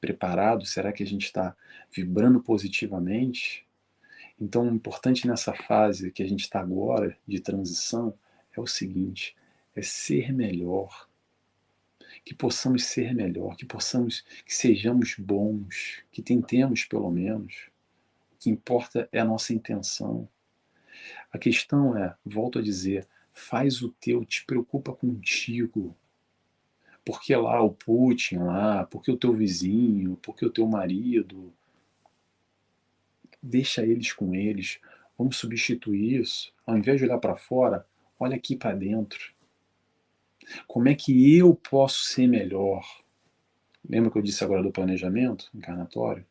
[0.00, 0.64] preparado?
[0.64, 1.56] Será que a gente está
[1.90, 3.66] vibrando positivamente?
[4.40, 8.16] Então, o importante nessa fase que a gente está agora, de transição,
[8.56, 9.36] é o seguinte:
[9.74, 11.08] é ser melhor.
[12.24, 17.70] Que possamos ser melhor, que possamos, que sejamos bons, que tentemos pelo menos.
[18.32, 20.28] O que importa é a nossa intenção.
[21.32, 25.96] A questão é, volto a dizer, faz o teu, te preocupa contigo.
[27.04, 31.52] Porque lá o Putin, lá, porque o teu vizinho, porque o teu marido.
[33.42, 34.80] Deixa eles com eles.
[35.16, 36.52] Vamos substituir isso.
[36.66, 37.86] Ao invés de olhar para fora,
[38.18, 39.32] olha aqui para dentro.
[40.66, 42.84] Como é que eu posso ser melhor?
[43.88, 46.26] Lembra que eu disse agora do planejamento encarnatório?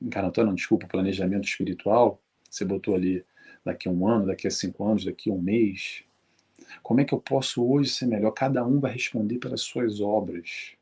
[0.00, 2.20] Encarnatório, não, desculpa, planejamento espiritual.
[2.48, 3.24] Você botou ali
[3.66, 6.04] daqui a um ano, daqui a cinco anos, daqui a um mês?
[6.82, 8.30] Como é que eu posso hoje ser melhor?
[8.30, 10.72] Cada um vai responder pelas suas obras.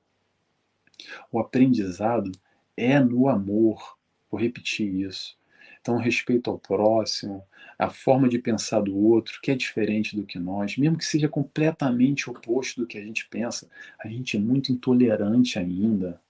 [1.32, 2.30] O aprendizado
[2.76, 3.96] é no amor.
[4.30, 5.36] Vou repetir isso.
[5.80, 7.44] Então, respeito ao próximo,
[7.78, 11.28] a forma de pensar do outro, que é diferente do que nós, mesmo que seja
[11.28, 13.68] completamente oposto do que a gente pensa,
[13.98, 16.20] a gente é muito intolerante ainda.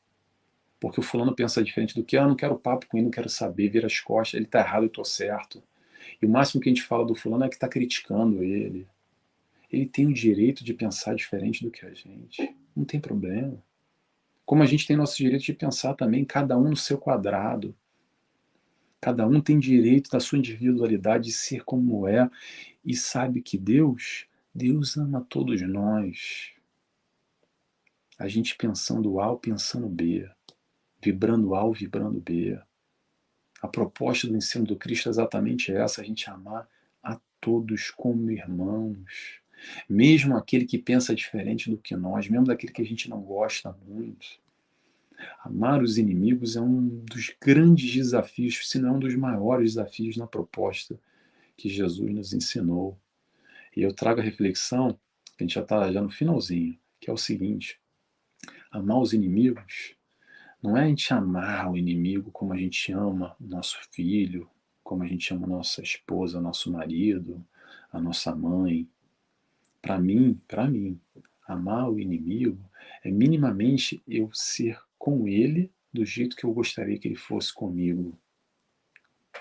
[0.81, 3.13] Porque o fulano pensa diferente do que, ah, eu não quero papo com ele, não
[3.13, 5.63] quero saber, vira as costas, ele está errado, eu estou certo.
[6.21, 8.87] E o máximo que a gente fala do fulano é que está criticando ele.
[9.71, 12.55] Ele tem o direito de pensar diferente do que a gente.
[12.75, 13.63] Não tem problema.
[14.45, 17.75] Como a gente tem nosso direito de pensar também, cada um no seu quadrado.
[19.01, 22.31] Cada um tem direito da sua individualidade de ser como é
[22.85, 26.53] e sabe que Deus Deus ama todos nós.
[28.17, 30.31] A gente pensando A, pensando B,
[31.03, 32.57] vibrando A, vibrando B.
[33.65, 36.69] A proposta do ensino do Cristo é exatamente essa: a gente amar
[37.03, 39.41] a todos como irmãos.
[39.89, 43.75] Mesmo aquele que pensa diferente do que nós, mesmo daquele que a gente não gosta
[43.89, 44.27] muito.
[45.43, 50.27] Amar os inimigos é um dos grandes desafios, se não um dos maiores desafios na
[50.27, 51.01] proposta
[51.57, 52.99] que Jesus nos ensinou.
[53.75, 55.01] E eu trago a reflexão,
[55.39, 57.81] a gente já está já no finalzinho, que é o seguinte:
[58.71, 59.97] amar os inimigos
[60.65, 64.49] não é a gente amar o inimigo como a gente ama o nosso filho,
[64.83, 67.45] como a gente ama a nossa esposa, nosso marido,
[67.93, 68.89] a nossa mãe.
[69.83, 70.99] Para mim, para mim,
[71.47, 72.59] amar o inimigo
[73.03, 78.19] é minimamente eu ser com ele do jeito que eu gostaria que ele fosse comigo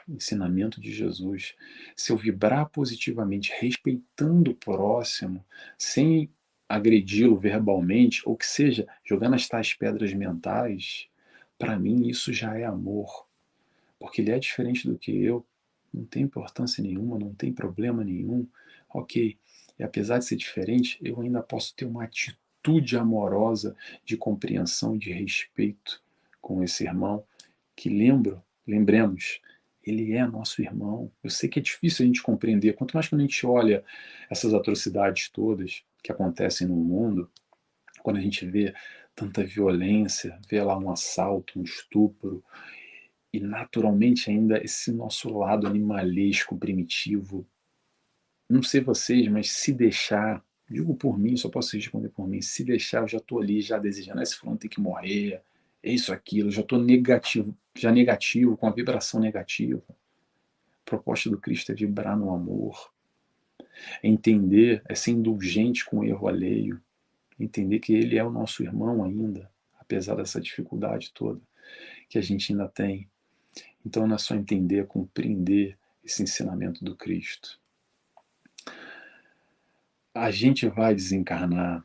[0.10, 1.56] ensinamento de Jesus,
[1.96, 5.46] se eu vibrar positivamente, respeitando o próximo,
[5.78, 6.30] sem
[6.68, 11.08] agredi-lo verbalmente, ou que seja, jogando as tais pedras mentais,
[11.64, 13.26] para mim isso já é amor.
[13.98, 15.46] Porque ele é diferente do que eu,
[15.94, 18.46] não tem importância nenhuma, não tem problema nenhum.
[18.94, 19.38] Ok,
[19.80, 25.14] e apesar de ser diferente, eu ainda posso ter uma atitude amorosa de compreensão, de
[25.14, 26.04] respeito
[26.42, 27.24] com esse irmão,
[27.78, 29.40] que lembro, lembremos,
[29.86, 31.10] ele é nosso irmão.
[31.24, 33.86] Eu sei que é difícil a gente compreender, quanto mais quando a gente olha
[34.30, 37.32] essas atrocidades todas que acontecem no mundo,
[38.02, 38.74] quando a gente vê
[39.16, 42.44] tanta violência, vê lá um assalto, um estupro,
[43.32, 47.48] e naturalmente ainda esse nosso lado animalesco, primitivo.
[48.50, 52.64] Não sei vocês, mas se deixar, digo por mim, só posso responder por mim, se
[52.64, 55.42] deixar, eu já estou ali, já desejando, esse fulano tem que morrer,
[55.82, 59.84] é isso, aquilo, já estou negativo, já negativo, com a vibração negativa.
[59.90, 62.92] A proposta do Cristo é vibrar no amor,
[64.04, 66.82] é entender, é ser indulgente com o erro alheio,
[67.40, 71.42] entender que ele é o nosso irmão ainda, apesar dessa dificuldade toda
[72.10, 73.10] que a gente ainda tem.
[73.86, 77.60] Então não é só entender, compreender esse ensinamento do Cristo.
[80.14, 81.84] A gente vai desencarnar,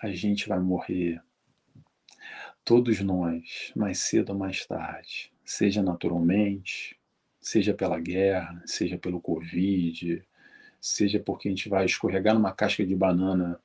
[0.00, 1.20] a gente vai morrer,
[2.64, 6.96] todos nós, mais cedo ou mais tarde, seja naturalmente,
[7.40, 10.24] seja pela guerra, seja pelo Covid,
[10.80, 13.60] seja porque a gente vai escorregar numa casca de banana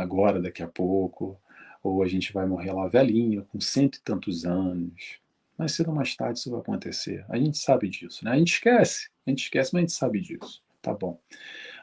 [0.00, 1.40] agora, daqui a pouco,
[1.82, 5.20] ou a gente vai morrer lá velhinho, com cento e tantos anos.
[5.56, 7.24] Mais cedo ou mais tarde isso vai acontecer.
[7.28, 8.32] A gente sabe disso, né?
[8.32, 10.62] A gente esquece, a gente esquece, mas a gente sabe disso.
[10.80, 11.20] Tá bom.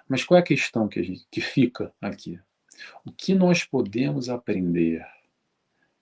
[0.07, 2.39] Mas qual é a questão que, a gente, que fica aqui?
[3.03, 5.05] O que nós podemos aprender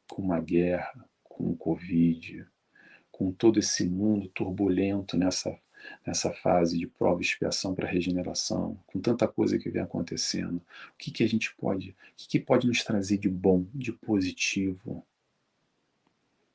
[0.07, 0.93] com uma guerra,
[1.23, 2.45] com o Covid,
[3.11, 5.57] com todo esse mundo turbulento nessa,
[6.05, 10.97] nessa fase de prova e expiação para regeneração, com tanta coisa que vem acontecendo, o
[10.97, 15.05] que, que a gente pode, o que, que pode nos trazer de bom, de positivo?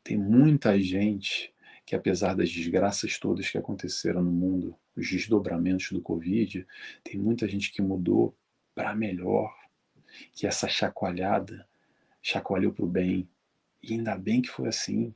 [0.03, 1.53] Tem muita gente
[1.85, 6.67] que, apesar das desgraças todas que aconteceram no mundo, os desdobramentos do Covid,
[7.03, 8.35] tem muita gente que mudou
[8.75, 9.55] para melhor,
[10.33, 11.67] que essa chacoalhada
[12.23, 13.29] chacoalhou para o bem,
[13.83, 15.15] e ainda bem que foi assim.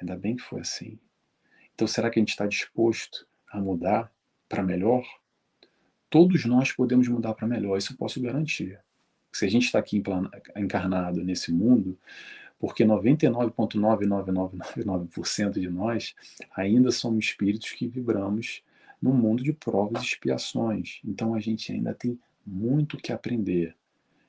[0.00, 0.98] Ainda bem que foi assim.
[1.74, 4.10] Então, será que a gente está disposto a mudar
[4.48, 5.04] para melhor?
[6.08, 8.78] Todos nós podemos mudar para melhor, isso eu posso garantir.
[9.32, 10.00] Se a gente está aqui
[10.56, 11.98] encarnado nesse mundo,
[12.58, 16.14] porque 99,9999% de nós
[16.54, 18.62] ainda somos espíritos que vibramos
[19.02, 21.00] num mundo de provas e expiações.
[21.04, 22.16] Então a gente ainda tem
[22.46, 23.74] muito que aprender.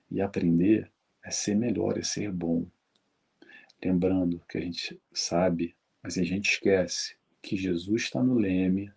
[0.10, 0.92] E aprender
[1.24, 2.66] é ser melhor, é ser bom.
[3.84, 7.16] Lembrando que a gente sabe, mas a gente esquece
[7.46, 8.92] que Jesus está no leme,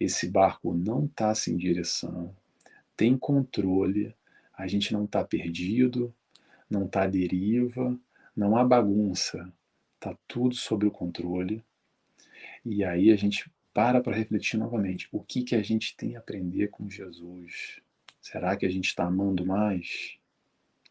[0.00, 2.34] esse barco não está sem direção,
[2.96, 4.14] tem controle,
[4.56, 6.14] a gente não está perdido,
[6.70, 7.98] não está deriva,
[8.34, 9.52] não há bagunça,
[9.94, 11.62] está tudo sob o controle.
[12.64, 16.20] E aí a gente para para refletir novamente: o que, que a gente tem a
[16.20, 17.80] aprender com Jesus?
[18.22, 20.16] Será que a gente está amando mais?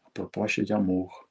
[0.04, 1.28] A proposta é de amor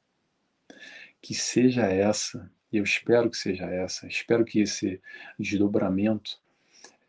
[1.22, 5.02] que seja essa, e eu espero que seja essa, espero que esse
[5.38, 6.40] desdobramento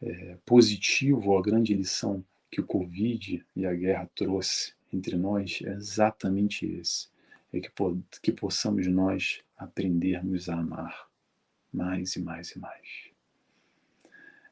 [0.00, 5.72] é, positivo, a grande lição que o Covid e a guerra trouxe entre nós é
[5.72, 7.08] exatamente esse,
[7.52, 7.70] é que,
[8.20, 11.08] que possamos nós aprendermos a amar
[11.72, 13.12] mais e mais e mais.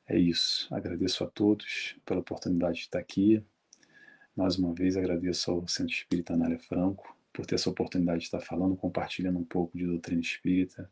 [0.07, 0.73] É isso.
[0.75, 3.45] Agradeço a todos pela oportunidade de estar aqui.
[4.35, 8.41] Mais uma vez agradeço ao Centro Espírita Anália Franco por ter essa oportunidade de estar
[8.41, 10.91] falando, compartilhando um pouco de doutrina espírita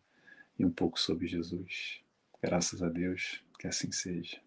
[0.58, 2.00] e um pouco sobre Jesus.
[2.42, 4.40] Graças a Deus que assim seja.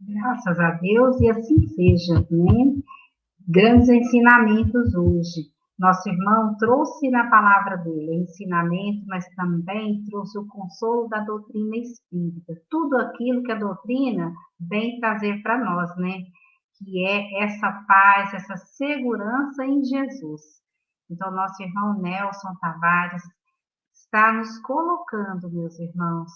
[0.00, 2.82] Graças a Deus e assim seja, né?
[3.46, 5.50] Grandes ensinamentos hoje.
[5.78, 12.54] Nosso irmão trouxe na palavra dele ensinamento, mas também trouxe o consolo da doutrina espírita.
[12.68, 16.24] Tudo aquilo que a doutrina vem trazer para nós, né?
[16.78, 20.42] Que é essa paz, essa segurança em Jesus.
[21.08, 23.22] Então, nosso irmão Nelson Tavares
[23.94, 26.30] está nos colocando, meus irmãos,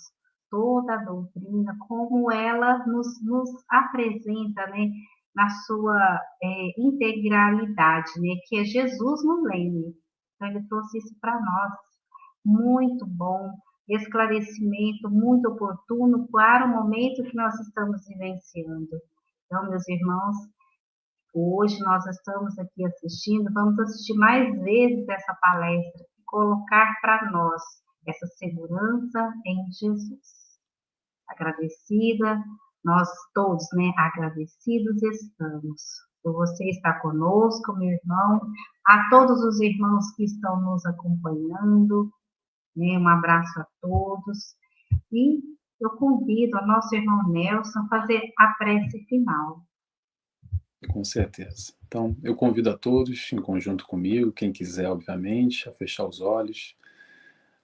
[0.51, 4.88] toda a doutrina, como ela nos, nos apresenta, né?
[5.35, 8.35] Na sua é, integralidade, né?
[8.47, 9.95] Que é Jesus no leme.
[10.35, 11.72] Então, ele trouxe isso para nós.
[12.45, 13.53] Muito bom,
[13.89, 19.01] esclarecimento muito oportuno para o momento que nós estamos vivenciando.
[19.47, 20.37] Então, meus irmãos,
[21.35, 27.62] hoje nós estamos aqui assistindo, vamos assistir mais vezes essa palestra e colocar para nós
[28.07, 30.43] essa segurança em Jesus.
[31.28, 32.43] Agradecida
[32.85, 35.83] nós todos, né, agradecidos estamos
[36.22, 38.41] por você estar conosco, meu irmão,
[38.87, 42.12] a todos os irmãos que estão nos acompanhando,
[42.76, 44.55] né, um abraço a todos.
[45.11, 45.41] E
[45.80, 49.64] eu convido o nosso irmão Nelson a fazer a prece final.
[50.89, 51.72] Com certeza.
[51.87, 56.76] Então, eu convido a todos, em conjunto comigo, quem quiser, obviamente, a fechar os olhos,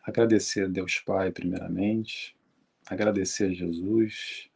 [0.04, 2.36] agradecer a Deus Pai, primeiramente,
[2.88, 4.47] agradecer a Jesus,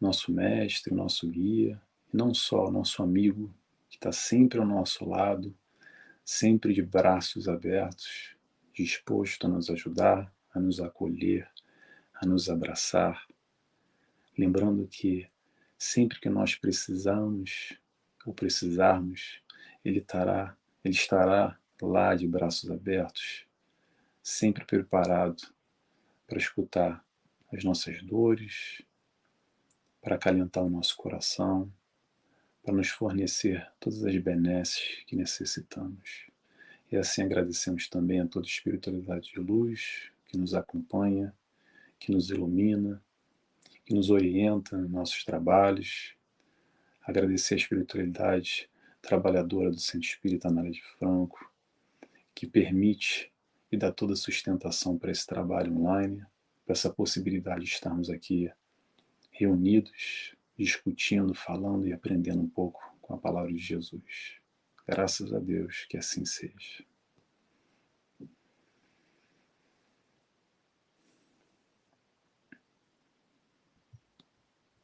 [0.00, 1.80] nosso mestre, nosso guia,
[2.12, 3.54] e não só nosso amigo,
[3.88, 5.54] que está sempre ao nosso lado,
[6.24, 8.36] sempre de braços abertos,
[8.72, 11.48] disposto a nos ajudar, a nos acolher,
[12.14, 13.26] a nos abraçar.
[14.38, 15.28] Lembrando que
[15.76, 17.78] sempre que nós precisamos
[18.24, 19.42] ou precisarmos,
[19.84, 23.46] ele estará, ele estará lá de braços abertos,
[24.22, 25.42] sempre preparado
[26.26, 27.04] para escutar
[27.52, 28.82] as nossas dores,
[30.00, 31.72] para acalentar o nosso coração,
[32.62, 36.26] para nos fornecer todas as benesses que necessitamos.
[36.90, 41.34] E assim agradecemos também a toda a espiritualidade de luz que nos acompanha,
[41.98, 43.02] que nos ilumina,
[43.84, 46.14] que nos orienta nos nossos trabalhos.
[47.02, 48.68] Agradecer a espiritualidade
[49.02, 51.52] trabalhadora do Centro Espírita Análise de Franco,
[52.34, 53.32] que permite
[53.70, 56.24] e dá toda a sustentação para esse trabalho online,
[56.64, 58.50] para essa possibilidade de estarmos aqui
[59.40, 64.38] reunidos, discutindo, falando e aprendendo um pouco com a palavra de Jesus.
[64.86, 66.84] Graças a Deus que assim seja.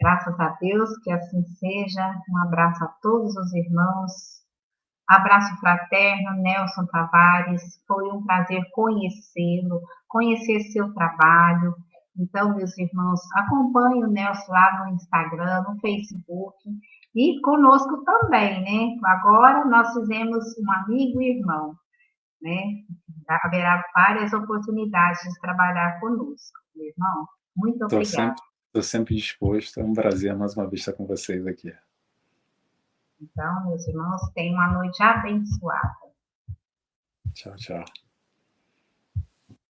[0.01, 2.23] Graças a Deus que assim seja.
[2.31, 4.37] Um abraço a todos os irmãos.
[5.07, 7.63] Abraço fraterno, Nelson Tavares.
[7.87, 11.77] Foi um prazer conhecê-lo, conhecer seu trabalho,
[12.19, 16.57] então, meus irmãos, acompanhem o Nelson lá no Instagram, no Facebook
[17.15, 18.99] e conosco também, né?
[19.05, 21.77] Agora nós fizemos um amigo e irmão,
[22.41, 22.83] né?
[23.29, 27.27] Haverá várias oportunidades de trabalhar conosco, meu irmão.
[27.57, 28.05] Muito obrigada.
[28.07, 31.73] Estou sempre, sempre disposto, é um prazer mais uma vez estar com vocês aqui.
[33.21, 35.97] Então, meus irmãos, tenham uma noite abençoada.
[37.35, 38.06] Tchau, tchau.